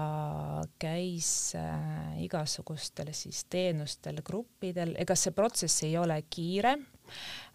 käis 0.82 1.28
äh, 1.58 2.16
igasugustel 2.24 3.12
siis 3.16 3.44
teenustel, 3.52 4.20
gruppidel, 4.26 4.96
ega 5.00 5.16
see 5.16 5.34
protsess 5.36 5.86
ei 5.86 5.96
ole 6.00 6.18
kiire, 6.30 6.76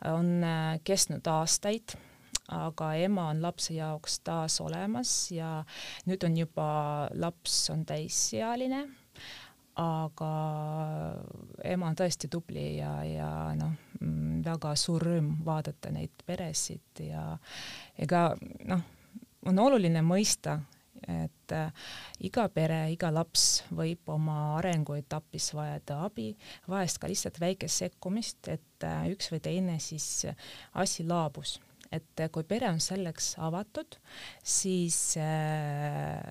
on 0.09 0.39
äh, 0.47 0.79
kestnud 0.87 1.27
aastaid 1.27 1.97
aga 2.51 2.93
ema 2.99 3.29
on 3.31 3.41
lapse 3.43 3.73
jaoks 3.75 4.19
taas 4.25 4.57
olemas 4.63 5.13
ja 5.31 5.61
nüüd 6.09 6.23
on 6.27 6.35
juba 6.41 6.71
laps 7.15 7.63
on 7.71 7.85
täisealine 7.87 8.85
aga 9.79 10.31
ema 11.63 11.87
on 11.87 11.95
tõesti 11.95 12.27
tubli 12.31 12.65
ja, 12.77 12.91
ja 13.07 13.29
noh, 13.55 13.75
väga 14.45 14.73
suur 14.79 15.03
rõõm 15.05 15.31
vaadata 15.45 15.91
neid 15.93 16.23
peresid 16.25 17.03
ja 17.05 17.23
ega 18.01 18.31
noh, 18.67 18.83
on 19.47 19.59
oluline 19.63 20.03
mõista, 20.05 20.59
et 21.07 21.55
äh, 21.55 21.71
iga 22.27 22.45
pere, 22.53 22.83
iga 22.93 23.09
laps 23.13 23.63
võib 23.73 24.11
oma 24.13 24.57
arenguetapis 24.59 25.51
vajada 25.57 26.01
abi, 26.05 26.29
vahest 26.69 27.01
ka 27.01 27.09
lihtsalt 27.09 27.39
väikest 27.41 27.85
sekkumist, 27.85 28.51
et 28.51 28.85
äh, 28.85 29.07
üks 29.13 29.31
või 29.33 29.41
teine 29.43 29.79
siis 29.81 30.27
asi 30.73 31.07
laabus. 31.07 31.59
et 31.91 32.21
kui 32.31 32.43
pere 32.47 32.69
on 32.71 32.79
selleks 32.79 33.33
avatud, 33.43 33.97
siis 34.43 35.17
äh, 35.19 36.21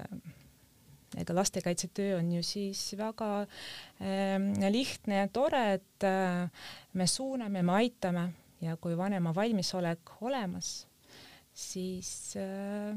ega 1.19 1.35
lastekaitsetöö 1.35 2.19
on 2.19 2.33
ju 2.33 2.43
siis 2.47 2.95
väga 2.99 3.31
äh, 3.43 4.71
lihtne 4.71 5.25
ja 5.25 5.29
tore, 5.29 5.63
et 5.79 6.07
äh, 6.07 6.47
me 6.93 7.07
suuname, 7.07 7.63
me 7.63 7.73
aitame 7.81 8.29
ja 8.63 8.77
kui 8.77 8.97
vanema 8.97 9.35
valmisolek 9.35 10.15
olemas, 10.21 10.87
siis 11.53 12.37
äh, 12.39 12.95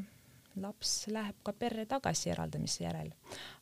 laps 0.61 1.07
läheb 1.09 1.39
ka 1.43 1.55
perre 1.57 1.87
tagasi 1.89 2.29
eraldamise 2.29 2.83
järel. 2.83 3.09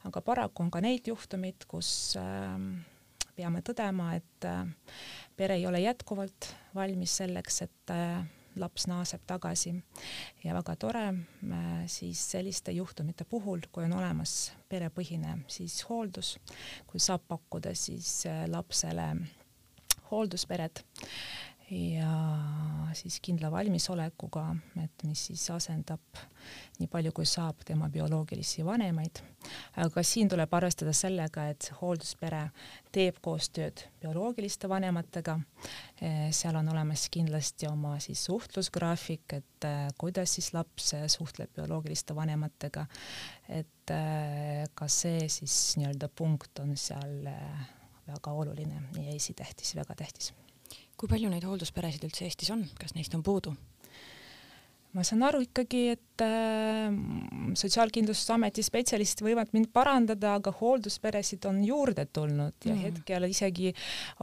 aga 0.04 0.22
paraku 0.22 0.64
on 0.64 0.72
ka 0.72 0.82
neid 0.82 1.08
juhtumeid, 1.08 1.66
kus 1.68 2.18
äh, 2.20 2.60
peame 3.36 3.64
tõdema, 3.64 4.16
et 4.20 4.49
äh, 4.49 4.66
pere 5.38 5.56
ei 5.56 5.66
ole 5.68 5.80
jätkuvalt 5.86 6.52
valmis 6.76 7.16
selleks, 7.24 7.62
et 7.62 7.95
laps 8.60 8.88
naaseb 8.88 9.24
tagasi 9.28 9.74
ja 10.43 10.56
väga 10.56 10.76
tore 10.76 11.06
äh, 11.08 11.68
siis 11.88 12.24
selliste 12.32 12.72
juhtumite 12.76 13.24
puhul, 13.24 13.64
kui 13.72 13.86
on 13.86 13.93
olemas 13.99 14.52
perepõhine 14.70 15.38
siis 15.47 15.82
hooldus, 15.89 16.38
kui 16.88 16.99
saab 16.99 17.24
pakkuda 17.28 17.76
siis 17.76 18.26
äh, 18.30 18.43
lapsele 18.52 19.14
hooldusperet 20.12 20.84
ja 21.72 22.13
siis 22.93 23.19
kindla 23.24 23.51
valmisolekuga, 23.51 24.43
et 24.84 25.03
mis 25.07 25.26
siis 25.30 25.43
asendab 25.53 26.19
nii 26.80 26.89
palju, 26.91 27.13
kui 27.15 27.28
saab 27.30 27.61
tema 27.65 27.88
bioloogilisi 27.89 28.65
vanemaid. 28.65 29.22
aga 29.78 30.03
siin 30.03 30.30
tuleb 30.30 30.53
arvestada 30.53 30.93
sellega, 30.93 31.47
et 31.49 31.69
hoolduspere 31.80 32.41
teeb 32.91 33.22
koostööd 33.24 33.86
bioloogiliste 34.01 34.69
vanematega. 34.69 35.39
seal 36.32 36.55
on 36.55 36.69
olemas 36.69 37.07
kindlasti 37.09 37.67
oma 37.67 37.99
siis 37.99 38.26
suhtlusgraafik, 38.26 39.34
et 39.34 39.65
eh, 39.65 39.88
kuidas 39.97 40.36
siis 40.36 40.53
laps 40.53 40.93
suhtleb 41.07 41.53
bioloogiliste 41.55 42.15
vanematega. 42.15 42.86
et 43.47 43.95
eh, 43.95 44.67
ka 44.74 44.88
see 44.88 45.30
siis 45.30 45.78
nii-öelda 45.78 46.09
punkt 46.09 46.59
on 46.59 46.76
seal 46.78 47.26
eh, 47.28 47.65
väga 48.07 48.32
oluline 48.32 48.84
ja 48.97 49.15
esitähtis, 49.15 49.76
väga 49.76 49.95
tähtis 49.95 50.34
kui 51.02 51.10
palju 51.10 51.32
neid 51.34 51.45
hooldusperesid 51.49 52.04
üldse 52.06 52.28
Eestis 52.28 52.52
on, 52.54 52.60
kas 52.78 52.93
neist 52.93 53.16
on 53.18 53.24
puudu? 53.26 53.56
Ma 54.94 55.04
saan 55.08 55.24
aru 55.24 55.42
ikkagi, 55.46 55.82
et 55.96 56.24
äh, 56.26 56.92
Sotsiaalkindlustusameti 57.58 58.64
spetsialistid 58.64 59.24
võivad 59.26 59.52
mind 59.56 59.72
parandada, 59.74 60.36
aga 60.39 60.54
hooldusperesid 60.56 61.46
on 61.50 61.62
juurde 61.66 62.06
tulnud 62.14 62.68
ja 62.68 62.74
mm. 62.74 62.82
hetkel 62.86 63.28
isegi 63.30 63.72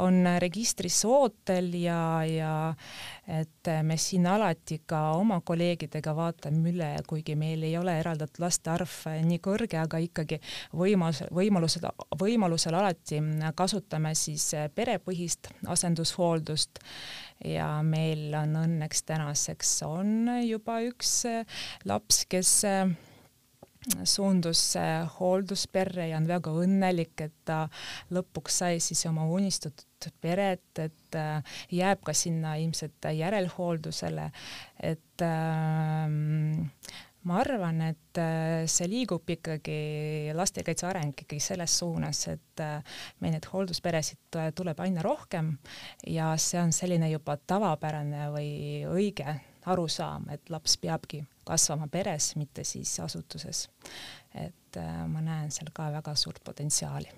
on 0.04 0.22
registris 0.40 1.00
ootel 1.08 1.70
ja, 1.80 2.00
ja 2.28 2.52
et 3.28 3.70
me 3.84 3.98
siin 4.00 4.26
alati 4.28 4.80
ka 4.88 5.02
oma 5.18 5.40
kolleegidega 5.44 6.14
vaatame 6.16 6.72
üle, 6.72 6.90
kuigi 7.08 7.36
meil 7.38 7.64
ei 7.68 7.76
ole 7.80 7.98
eraldatud 8.00 8.40
laste 8.44 8.72
arv 8.72 8.96
nii 9.28 9.40
kõrge, 9.44 9.80
aga 9.80 10.00
ikkagi 10.04 10.40
võimalus, 10.76 11.24
võimalusel, 11.34 11.88
võimalusel 12.20 12.78
alati 12.78 13.22
kasutame 13.56 14.14
siis 14.18 14.50
perepõhist 14.74 15.52
asendushooldust 15.68 16.80
ja 17.44 17.68
meil 17.86 18.32
on 18.34 18.56
õnneks 18.64 19.04
tänaseks 19.08 19.74
on 19.86 20.30
juba 20.44 20.80
üks 20.86 21.20
äh, 21.28 21.60
laps, 21.88 22.24
kes 22.30 22.52
äh, 22.68 22.90
suundus 24.02 24.62
äh, 24.76 25.06
hooldusperre 25.18 26.08
ja 26.10 26.18
on 26.18 26.28
väga 26.28 26.52
õnnelik, 26.64 27.14
et 27.22 27.36
ta 27.48 27.66
lõpuks 28.14 28.60
sai 28.62 28.80
siis 28.84 29.04
oma 29.10 29.26
unistatud 29.30 29.86
peret, 30.22 30.78
et 30.78 31.16
jääb 31.74 32.02
ka 32.06 32.14
sinna 32.14 32.54
ilmselt 32.60 33.08
järelhooldusele, 33.18 34.30
et 34.90 35.26
äh, 35.26 36.10
ma 37.28 37.42
arvan, 37.42 37.82
et 37.90 38.20
äh, 38.20 38.64
see 38.70 38.88
liigub 38.90 39.28
ikkagi, 39.30 40.32
lastekaitse 40.36 40.88
areng 40.88 41.12
ikkagi 41.12 41.40
selles 41.42 41.76
suunas, 41.80 42.24
et 42.32 42.62
äh, 42.64 42.98
meil 43.20 43.34
neid 43.36 43.48
hooldusperesid 43.52 44.40
tuleb 44.56 44.80
aina 44.84 45.04
rohkem 45.04 45.54
ja 46.08 46.32
see 46.40 46.60
on 46.62 46.72
selline 46.74 47.10
juba 47.12 47.36
tavapärane 47.36 48.28
või 48.34 48.50
õige 48.88 49.36
arusaam, 49.68 50.28
et 50.32 50.50
laps 50.52 50.78
peabki 50.80 51.22
kasvama 51.48 51.88
peres, 51.92 52.34
mitte 52.36 52.64
siis 52.64 52.92
asutuses. 53.04 53.68
et 54.34 54.76
äh, 54.76 55.04
ma 55.08 55.20
näen 55.24 55.50
seal 55.52 55.72
ka 55.74 55.90
väga 55.92 56.14
suurt 56.14 56.42
potentsiaali. 56.44 57.08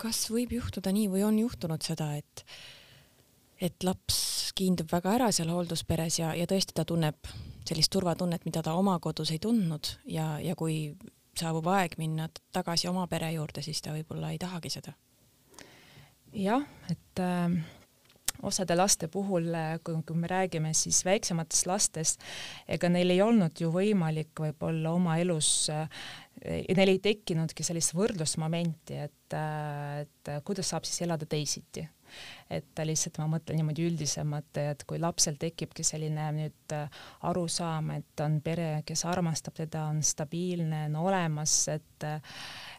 kas 0.00 0.30
võib 0.32 0.52
juhtuda 0.56 0.92
nii 0.92 1.08
või 1.12 1.24
on 1.24 1.38
juhtunud 1.38 1.82
seda, 1.82 2.14
et 2.16 2.44
et 3.60 3.84
laps 3.84 4.52
kiindub 4.56 4.88
väga 4.92 5.14
ära 5.18 5.32
seal 5.32 5.50
hooldusperes 5.52 6.18
ja, 6.18 6.34
ja 6.34 6.46
tõesti 6.48 6.72
ta 6.74 6.84
tunneb 6.88 7.28
sellist 7.68 7.92
turvatunnet, 7.92 8.44
mida 8.44 8.62
ta 8.62 8.74
oma 8.74 8.98
kodus 8.98 9.30
ei 9.30 9.38
tundnud 9.38 9.94
ja, 10.04 10.38
ja 10.40 10.56
kui 10.56 10.96
saabub 11.38 11.66
aeg 11.72 11.96
minna 11.98 12.28
tagasi 12.52 12.88
oma 12.90 13.06
pere 13.10 13.32
juurde, 13.32 13.62
siis 13.62 13.82
ta 13.82 13.94
võib-olla 13.94 14.32
ei 14.34 14.38
tahagi 14.38 14.70
seda. 14.70 14.94
jah, 16.32 16.64
et 16.90 17.22
äh, 17.22 17.60
osade 18.42 18.76
laste 18.76 19.08
puhul, 19.12 19.50
kui, 19.84 20.16
me 20.16 20.30
räägime 20.30 20.72
siis 20.76 21.02
väiksematest 21.04 21.68
lastest, 21.70 22.26
ega 22.68 22.88
neil 22.88 23.14
ei 23.14 23.22
olnud 23.24 23.60
ju 23.60 23.72
võimalik 23.74 24.32
võib-olla 24.46 24.94
oma 24.96 25.18
elus 25.20 25.68
äh, 25.72 25.86
neil 26.40 26.94
ei 26.94 27.00
tekkinudki 27.02 27.64
sellist 27.66 27.94
võrdlusmomenti, 27.96 28.96
et, 29.04 29.36
et 29.36 30.30
kuidas 30.46 30.70
saab 30.72 30.86
siis 30.88 31.02
elada 31.04 31.28
teisiti. 31.28 31.84
Et 32.50 32.80
lihtsalt 32.82 33.20
ma 33.20 33.28
mõtlen 33.36 33.60
niimoodi 33.60 33.84
üldisemalt, 33.86 34.58
et 34.58 34.82
kui 34.88 34.98
lapsel 34.98 35.36
tekibki 35.38 35.84
selline 35.86 36.24
nüüd 36.34 36.74
arusaam, 37.28 37.92
et 37.94 38.22
on 38.24 38.40
pere, 38.42 38.80
kes 38.86 39.04
armastab 39.06 39.54
teda, 39.60 39.84
on 39.92 40.00
stabiilne, 40.02 40.88
on 40.88 40.98
olemas, 41.04 41.54
et 41.70 42.08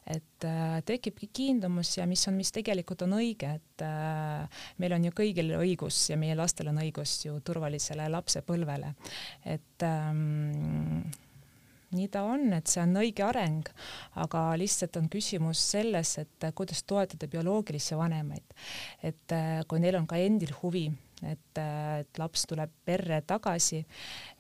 et 0.09 0.45
tekibki 0.85 1.29
kiindumus 1.33 1.95
ja 1.97 2.07
mis 2.09 2.23
on, 2.27 2.33
mis 2.39 2.49
tegelikult 2.51 3.03
on 3.05 3.13
õige, 3.19 3.51
et 3.59 3.83
meil 4.81 4.95
on 4.95 5.05
ju 5.05 5.11
kõigil 5.15 5.53
õigus 5.59 5.99
ja 6.09 6.17
meie 6.17 6.35
lastel 6.35 6.71
on 6.71 6.81
õigus 6.81 7.19
ju 7.27 7.35
turvalisele 7.45 8.07
lapsepõlvele, 8.09 8.95
et 9.45 9.85
ähm, 9.85 11.03
nii 11.95 12.07
ta 12.11 12.23
on, 12.27 12.47
et 12.55 12.71
see 12.71 12.81
on 12.83 12.97
õige 13.01 13.23
areng, 13.27 13.69
aga 14.23 14.43
lihtsalt 14.59 14.97
on 14.99 15.09
küsimus 15.11 15.61
selles, 15.73 16.15
et 16.21 16.49
kuidas 16.55 16.83
toetada 16.87 17.27
bioloogilisi 17.31 17.97
vanemaid. 17.99 18.57
et 19.03 19.35
äh, 19.35 19.61
kui 19.67 19.79
neil 19.83 19.99
on 19.99 20.07
ka 20.07 20.19
endil 20.19 20.53
huvi 20.61 20.87
et, 21.27 21.59
et 21.99 22.19
laps 22.19 22.45
tuleb 22.49 22.71
perre 22.85 23.21
tagasi 23.27 23.81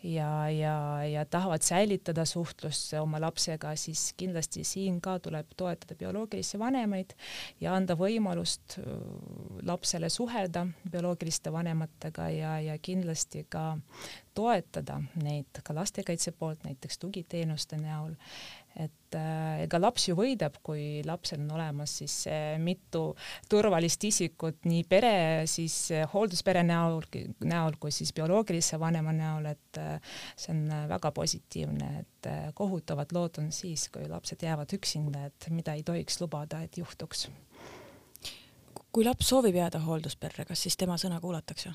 ja, 0.03 0.49
ja, 0.49 0.75
ja 1.05 1.25
tahavad 1.25 1.61
säilitada 1.65 2.25
suhtlust 2.25 2.93
oma 2.99 3.21
lapsega, 3.21 3.75
siis 3.75 4.11
kindlasti 4.17 4.63
siin 4.67 4.99
ka 5.01 5.17
tuleb 5.19 5.53
toetada 5.57 5.95
bioloogilisi 5.99 6.59
vanemaid 6.59 7.13
ja 7.61 7.75
anda 7.75 7.95
võimalust 7.99 8.79
äh, 8.79 8.85
lapsele 9.67 10.09
suhelda 10.09 10.65
bioloogiliste 10.91 11.53
vanematega 11.53 12.29
ja, 12.33 12.57
ja 12.61 12.77
kindlasti 12.81 13.45
ka 13.49 13.77
toetada 14.33 15.01
neid 15.21 15.61
ka 15.63 15.75
lastekaitse 15.75 16.31
poolt 16.31 16.63
näiteks 16.63 16.99
tugiteenuste 16.99 17.77
näol 17.77 18.15
et 18.79 19.15
äh, 19.17 19.63
ega 19.65 19.79
laps 19.81 20.07
ju 20.07 20.15
võidab, 20.15 20.57
kui 20.63 21.01
lapsel 21.05 21.41
on 21.43 21.51
olemas 21.57 21.97
siis 21.99 22.15
äh, 22.31 22.55
mitu 22.61 23.11
turvalist 23.51 24.03
isikut 24.07 24.65
nii 24.69 24.85
pere 24.89 25.13
siis 25.51 25.75
äh, 25.95 26.07
hoolduspere 26.13 26.63
näol, 26.63 27.01
näol 27.47 27.77
kui 27.81 27.91
siis 27.95 28.13
bioloogilise 28.15 28.79
vanema 28.79 29.13
näol, 29.15 29.51
et 29.51 29.79
see 30.39 30.53
on 30.53 30.65
väga 30.89 31.11
positiivne, 31.15 31.91
et 32.01 32.29
kohutavad 32.55 33.11
lood 33.15 33.39
on 33.41 33.51
siis, 33.55 33.87
kui 33.91 34.07
lapsed 34.09 34.43
jäävad 34.43 34.75
üksinda, 34.77 35.25
et 35.27 35.49
mida 35.51 35.75
ei 35.75 35.83
tohiks 35.87 36.21
lubada, 36.23 36.61
et 36.63 36.77
juhtuks. 36.77 37.29
kui 38.91 39.07
laps 39.07 39.31
soovib 39.31 39.55
jääda 39.55 39.79
hooldusperre, 39.79 40.45
kas 40.45 40.67
siis 40.67 40.77
tema 40.77 40.97
sõna 40.99 41.19
kuulatakse? 41.23 41.73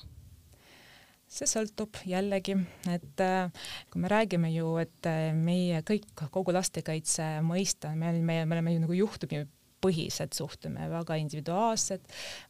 See 1.27 1.49
sõltub 1.51 1.99
jällegi, 2.07 2.55
et 2.91 3.23
äh, 3.23 3.67
kui 3.91 4.03
me 4.03 4.11
räägime 4.11 4.53
ju, 4.55 4.77
et 4.83 5.09
äh, 5.11 5.33
meie 5.35 5.83
kõik, 5.87 6.09
kogu 6.33 6.55
lastekaitse 6.55 7.37
mõista, 7.47 7.93
me 7.99 8.13
oleme, 8.13 8.41
me 8.47 8.57
oleme 8.57 8.77
ju 8.77 8.83
nagu 8.85 8.99
juhtumipõhised, 9.01 10.37
suhtume 10.39 10.87
väga 10.93 11.19
individuaalsed, 11.23 12.07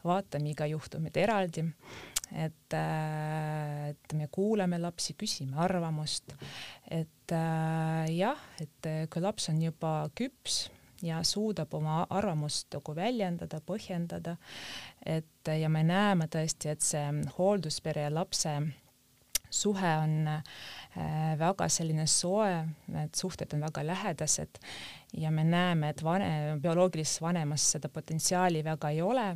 vaatame 0.07 0.53
iga 0.53 0.68
juhtumit 0.70 1.16
eraldi, 1.20 1.64
et, 2.37 2.77
äh, 2.77 3.91
et 3.95 4.16
me 4.18 4.29
kuulame 4.33 4.81
lapsi, 4.83 5.16
küsime 5.18 5.57
arvamust, 5.64 6.37
et 6.93 7.33
jah, 8.12 8.43
et 8.62 8.89
kui 9.11 9.22
laps 9.24 9.49
on 9.51 9.59
juba 9.64 9.99
küps 10.14 10.66
ja 11.03 11.23
suudab 11.25 11.75
oma 11.75 12.07
arvamust 12.11 12.73
nagu 12.75 12.95
väljendada, 12.97 13.61
põhjendada, 13.61 14.37
et 15.05 15.53
ja 15.61 15.69
me 15.69 15.85
näeme 15.87 16.29
tõesti, 16.33 16.73
et 16.73 16.85
see 16.85 17.07
hoolduspere 17.39 18.07
ja 18.07 18.13
lapse 18.15 18.57
suhe 19.51 19.97
on 20.03 20.29
äh, 20.29 21.39
väga 21.39 21.69
selline 21.73 22.07
soe, 22.11 22.51
need 22.93 23.15
suhted 23.17 23.53
on 23.55 23.67
väga 23.67 23.85
lähedased. 23.87 24.61
Ja 25.17 25.31
me 25.31 25.45
näeme, 25.45 25.91
et 25.95 26.03
vanem, 26.05 26.61
bioloogilises 26.61 27.21
vanemas 27.23 27.65
seda 27.77 27.89
potentsiaali 27.89 28.65
väga 28.65 28.91
ei 28.91 29.03
ole. 29.03 29.29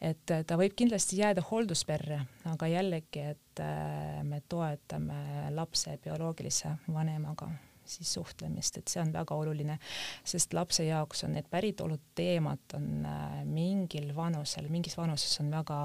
et 0.00 0.32
ta 0.46 0.56
võib 0.58 0.74
kindlasti 0.76 1.20
jääda 1.20 1.44
hooldusperre, 1.50 2.22
aga 2.50 2.70
jällegi, 2.70 3.26
et 3.34 3.60
äh, 3.60 4.22
me 4.24 4.42
toetame 4.48 5.50
lapse 5.54 5.98
bioloogilise 6.02 6.76
vanemaga 6.88 7.52
siis 7.84 8.12
suhtlemist, 8.14 8.78
et 8.78 8.88
see 8.92 9.00
on 9.02 9.12
väga 9.14 9.36
oluline, 9.38 9.78
sest 10.24 10.54
lapse 10.56 10.84
jaoks 10.86 11.24
on 11.26 11.34
need 11.36 11.48
päritoluteemad 11.50 12.76
on 12.78 13.06
äh, 13.08 13.38
mingil 13.48 14.10
vanusel, 14.16 14.68
mingis 14.72 14.96
vanuses 14.98 15.34
on 15.42 15.50
väga 15.52 15.78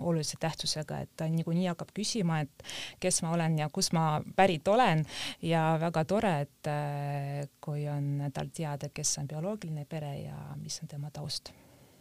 olulise 0.00 0.38
tähtsusega, 0.40 1.02
et 1.04 1.12
ta 1.16 1.28
niikuinii 1.30 1.68
hakkab 1.70 1.92
küsima, 1.96 2.40
et 2.44 2.66
kes 3.02 3.22
ma 3.26 3.34
olen 3.36 3.58
ja 3.62 3.68
kust 3.72 3.94
ma 3.96 4.06
pärit 4.36 4.68
olen 4.68 5.04
ja 5.42 5.64
väga 5.80 6.04
tore, 6.08 6.34
et 6.46 6.72
äh, 6.72 7.48
kui 7.60 7.86
on 7.90 8.28
tal 8.34 8.52
teada, 8.54 8.90
kes 8.94 9.16
on 9.22 9.30
bioloogiline 9.30 9.86
pere 9.88 10.14
ja 10.24 10.36
mis 10.60 10.80
on 10.82 10.88
tema 10.88 11.10
taust 11.10 11.52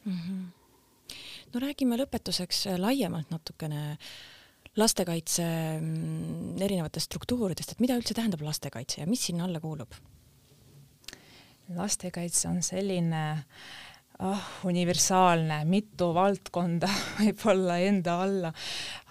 mm. 0.06 0.18
-hmm. 0.18 1.16
no 1.54 1.60
räägime 1.60 1.98
lõpetuseks 1.98 2.66
laiemalt 2.78 3.32
natukene 3.32 3.92
äh, 3.92 3.98
lastekaitse 4.80 5.44
mm, 5.82 6.58
erinevatest 6.64 7.10
struktuuridest, 7.10 7.74
et 7.74 7.84
mida 7.84 7.98
üldse 8.00 8.16
tähendab 8.16 8.44
lastekaitse 8.46 9.02
ja 9.02 9.10
mis 9.10 9.26
sinna 9.28 9.48
alla 9.50 9.60
kuulub? 9.64 9.96
lastekaitse 11.72 12.50
on 12.50 12.60
selline 12.66 13.24
oh, 14.28 14.48
universaalne, 14.68 15.62
mitu 15.70 16.12
valdkonda 16.16 16.90
võib-olla 17.20 17.78
enda 17.86 18.18
alla 18.26 18.54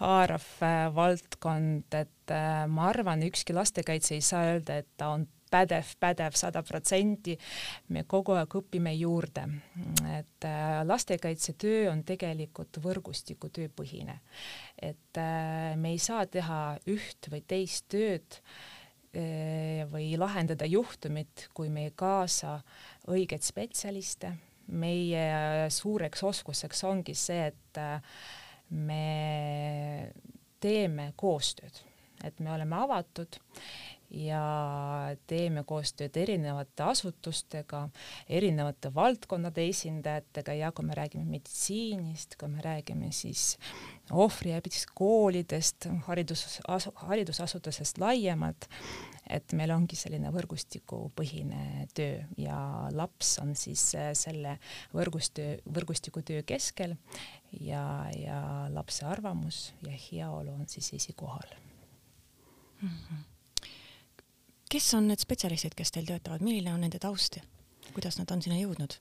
haarav 0.02 0.46
äh, 0.66 0.82
valdkond, 0.96 1.88
et 1.96 2.34
äh, 2.34 2.64
ma 2.68 2.90
arvan, 2.90 3.24
ükski 3.28 3.56
lastekaitse 3.56 4.16
ei 4.18 4.24
saa 4.24 4.50
öelda, 4.52 4.80
et 4.82 4.90
ta 5.00 5.14
on 5.16 5.26
pädev, 5.50 5.94
pädev 6.00 6.36
sada 6.38 6.62
protsenti. 6.66 7.36
me 7.88 8.04
kogu 8.08 8.34
aeg 8.38 8.56
õpime 8.60 8.92
juurde, 8.96 9.44
et 10.12 10.46
äh, 10.46 10.80
lastekaitsetöö 10.86 11.90
on 11.90 12.04
tegelikult 12.06 12.80
võrgustiku 12.82 13.50
tööpõhine, 13.52 14.20
et 14.78 15.20
äh, 15.20 15.76
me 15.76 15.94
ei 15.94 15.98
saa 15.98 16.26
teha 16.26 16.78
üht 16.90 17.30
või 17.32 17.42
teist 17.46 17.88
tööd 17.90 18.38
äh, 18.38 19.82
või 19.90 20.14
lahendada 20.20 20.68
juhtumit, 20.70 21.48
kui 21.54 21.70
me 21.70 21.88
ei 21.88 21.94
kaasa 21.94 22.60
õigeid 23.10 23.46
spetsialiste. 23.46 24.36
meie 24.70 25.66
suureks 25.70 26.22
oskuseks 26.22 26.84
ongi 26.84 27.14
see, 27.18 27.46
et 27.50 27.78
me 28.70 30.12
teeme 30.62 31.12
koostööd, 31.16 31.80
et 32.22 32.38
me 32.38 32.52
oleme 32.52 32.76
avatud 32.76 33.40
ja 34.10 35.14
teeme 35.30 35.62
koostööd 35.66 36.16
erinevate 36.18 36.82
asutustega, 36.90 37.84
erinevate 38.28 38.90
valdkondade 38.94 39.64
esindajatega 39.70 40.56
ja 40.58 40.72
kui 40.74 40.86
me 40.86 40.96
räägime 40.98 41.24
meditsiinist, 41.30 42.34
kui 42.40 42.50
me 42.50 42.64
räägime 42.64 43.12
siis 43.14 43.54
ohvriabist, 44.10 44.90
koolidest, 44.98 45.86
haridus, 46.08 46.60
haridusasutusest 47.06 48.02
laiemalt, 48.02 48.66
et 49.30 49.54
meil 49.54 49.70
ongi 49.70 49.98
selline 49.98 50.32
võrgustikupõhine 50.34 51.86
töö 51.94 52.18
ja 52.40 52.58
laps 52.96 53.36
on 53.42 53.54
siis 53.58 53.84
äh, 53.94 54.10
selle 54.18 54.56
võrgustöö, 54.94 55.60
võrgustikutöö 55.70 56.42
keskel 56.46 56.96
ja, 57.60 57.84
ja 58.16 58.40
lapse 58.74 59.06
arvamus 59.06 59.68
ja 59.86 59.94
heaolu 59.94 60.56
on 60.58 60.66
siis 60.66 60.90
esikohal 60.98 61.54
mm. 62.82 62.88
-hmm 62.88 63.29
kes 64.70 64.94
on 64.94 65.08
need 65.10 65.22
spetsialistid, 65.22 65.74
kes 65.78 65.94
teil 65.94 66.08
töötavad, 66.08 66.44
milline 66.46 66.72
on 66.74 66.84
nende 66.84 67.00
taust 67.02 67.40
ja 67.40 67.44
kuidas 67.94 68.20
nad 68.20 68.30
on 68.30 68.42
sinna 68.42 68.60
jõudnud? 68.60 68.98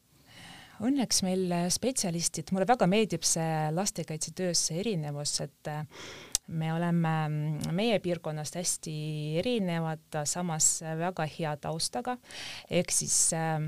Õnneks 0.79 1.23
meil 1.25 1.51
spetsialistid, 1.75 2.53
mulle 2.55 2.67
väga 2.69 2.87
meeldib 2.87 3.25
see 3.27 3.67
lastekaitsetöös 3.75 4.61
see 4.69 4.79
erinevus, 4.79 5.33
et 5.43 5.71
me 6.47 6.71
oleme 6.73 7.13
meie 7.75 7.99
piirkonnast 7.99 8.55
hästi 8.55 8.93
erinevad, 9.41 10.21
samas 10.23 10.77
väga 11.01 11.27
hea 11.29 11.51
taustaga, 11.61 12.15
ehk 12.71 12.95
siis 12.95 13.17
äh, 13.35 13.59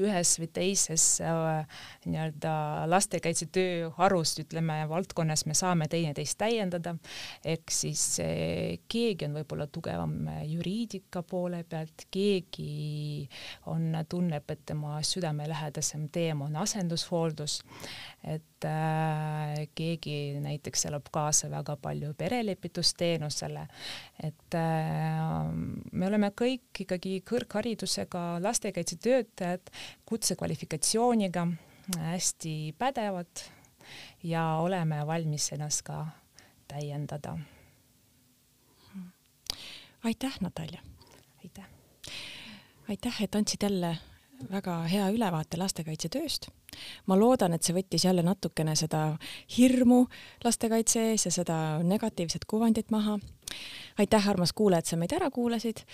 ühes 0.00 0.34
või 0.40 0.48
teises 0.54 1.04
äh, 1.22 1.80
nii-öelda 2.06 2.54
lastekaitsetöö 2.90 3.90
harus, 3.98 4.34
ütleme, 4.42 4.80
valdkonnas 4.90 5.46
me 5.46 5.56
saame 5.58 5.88
teineteist 5.90 6.38
täiendada, 6.40 6.96
ehk 7.44 7.70
siis 7.74 8.04
äh, 8.24 8.80
keegi 8.90 9.28
on 9.28 9.38
võib-olla 9.38 9.68
tugevam 9.70 10.16
juriidika 10.48 11.22
poole 11.22 11.62
pealt, 11.68 12.06
keegi 12.14 13.28
on, 13.70 13.92
tunneb, 14.08 14.50
et 14.50 14.64
tema 14.66 14.98
südamelähedasem 15.04 16.08
teema 16.12 16.48
on 16.48 16.56
asendushooldus, 16.64 17.60
et 18.64 19.62
äh, 19.62 19.68
keegi 19.76 20.40
näiteks 20.40 20.86
elab 20.88 21.08
kaasa 21.12 21.50
väga 21.50 21.76
palju 21.80 22.14
perelepitusteenusele, 22.18 23.66
et 24.22 24.56
äh, 24.58 25.50
me 25.92 26.08
oleme 26.08 26.30
kõik 26.36 26.84
ikkagi 26.84 27.20
kõrgharidusega 27.28 28.24
lastekaitsetöötajad, 28.44 29.72
kutsekvalifikatsiooniga, 30.08 31.46
hästi 31.98 32.74
pädevad 32.78 33.44
ja 34.24 34.46
oleme 34.64 35.02
valmis 35.06 35.50
ennast 35.52 35.84
ka 35.84 36.06
täiendada. 36.68 37.38
aitäh, 40.04 40.40
Natalja! 40.40 40.80
aitäh! 41.44 41.68
aitäh, 42.88 43.22
et 43.22 43.34
andsid 43.34 43.62
jälle 43.62 43.96
väga 44.50 44.82
hea 44.88 45.08
ülevaate 45.12 45.56
lastekaitsetööst 45.56 46.50
ma 47.06 47.18
loodan, 47.18 47.54
et 47.54 47.62
see 47.62 47.76
võttis 47.76 48.06
jälle 48.06 48.22
natukene 48.22 48.76
seda 48.76 49.16
hirmu 49.58 50.04
lastekaitse 50.44 51.10
ees 51.10 51.26
ja 51.26 51.32
seda 51.32 51.58
negatiivset 51.82 52.44
kuvandit 52.44 52.90
maha. 52.90 53.18
aitäh, 53.98 54.28
armas 54.28 54.52
kuulaja, 54.52 54.78
et 54.78 54.86
sa 54.86 54.96
meid 54.96 55.12
ära 55.12 55.30
kuulasid. 55.30 55.84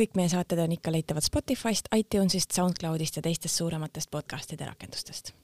kõik 0.00 0.14
meie 0.16 0.28
saated 0.28 0.58
on 0.58 0.72
ikka 0.72 0.92
leitavad 0.92 1.22
Spotify'st, 1.22 1.90
iTunes'ist, 1.96 2.52
SoundCloud'ist 2.54 3.16
ja 3.16 3.22
teistest 3.22 3.56
suurematest 3.56 4.10
podcast'ide 4.10 4.66
rakendustest 4.66 5.34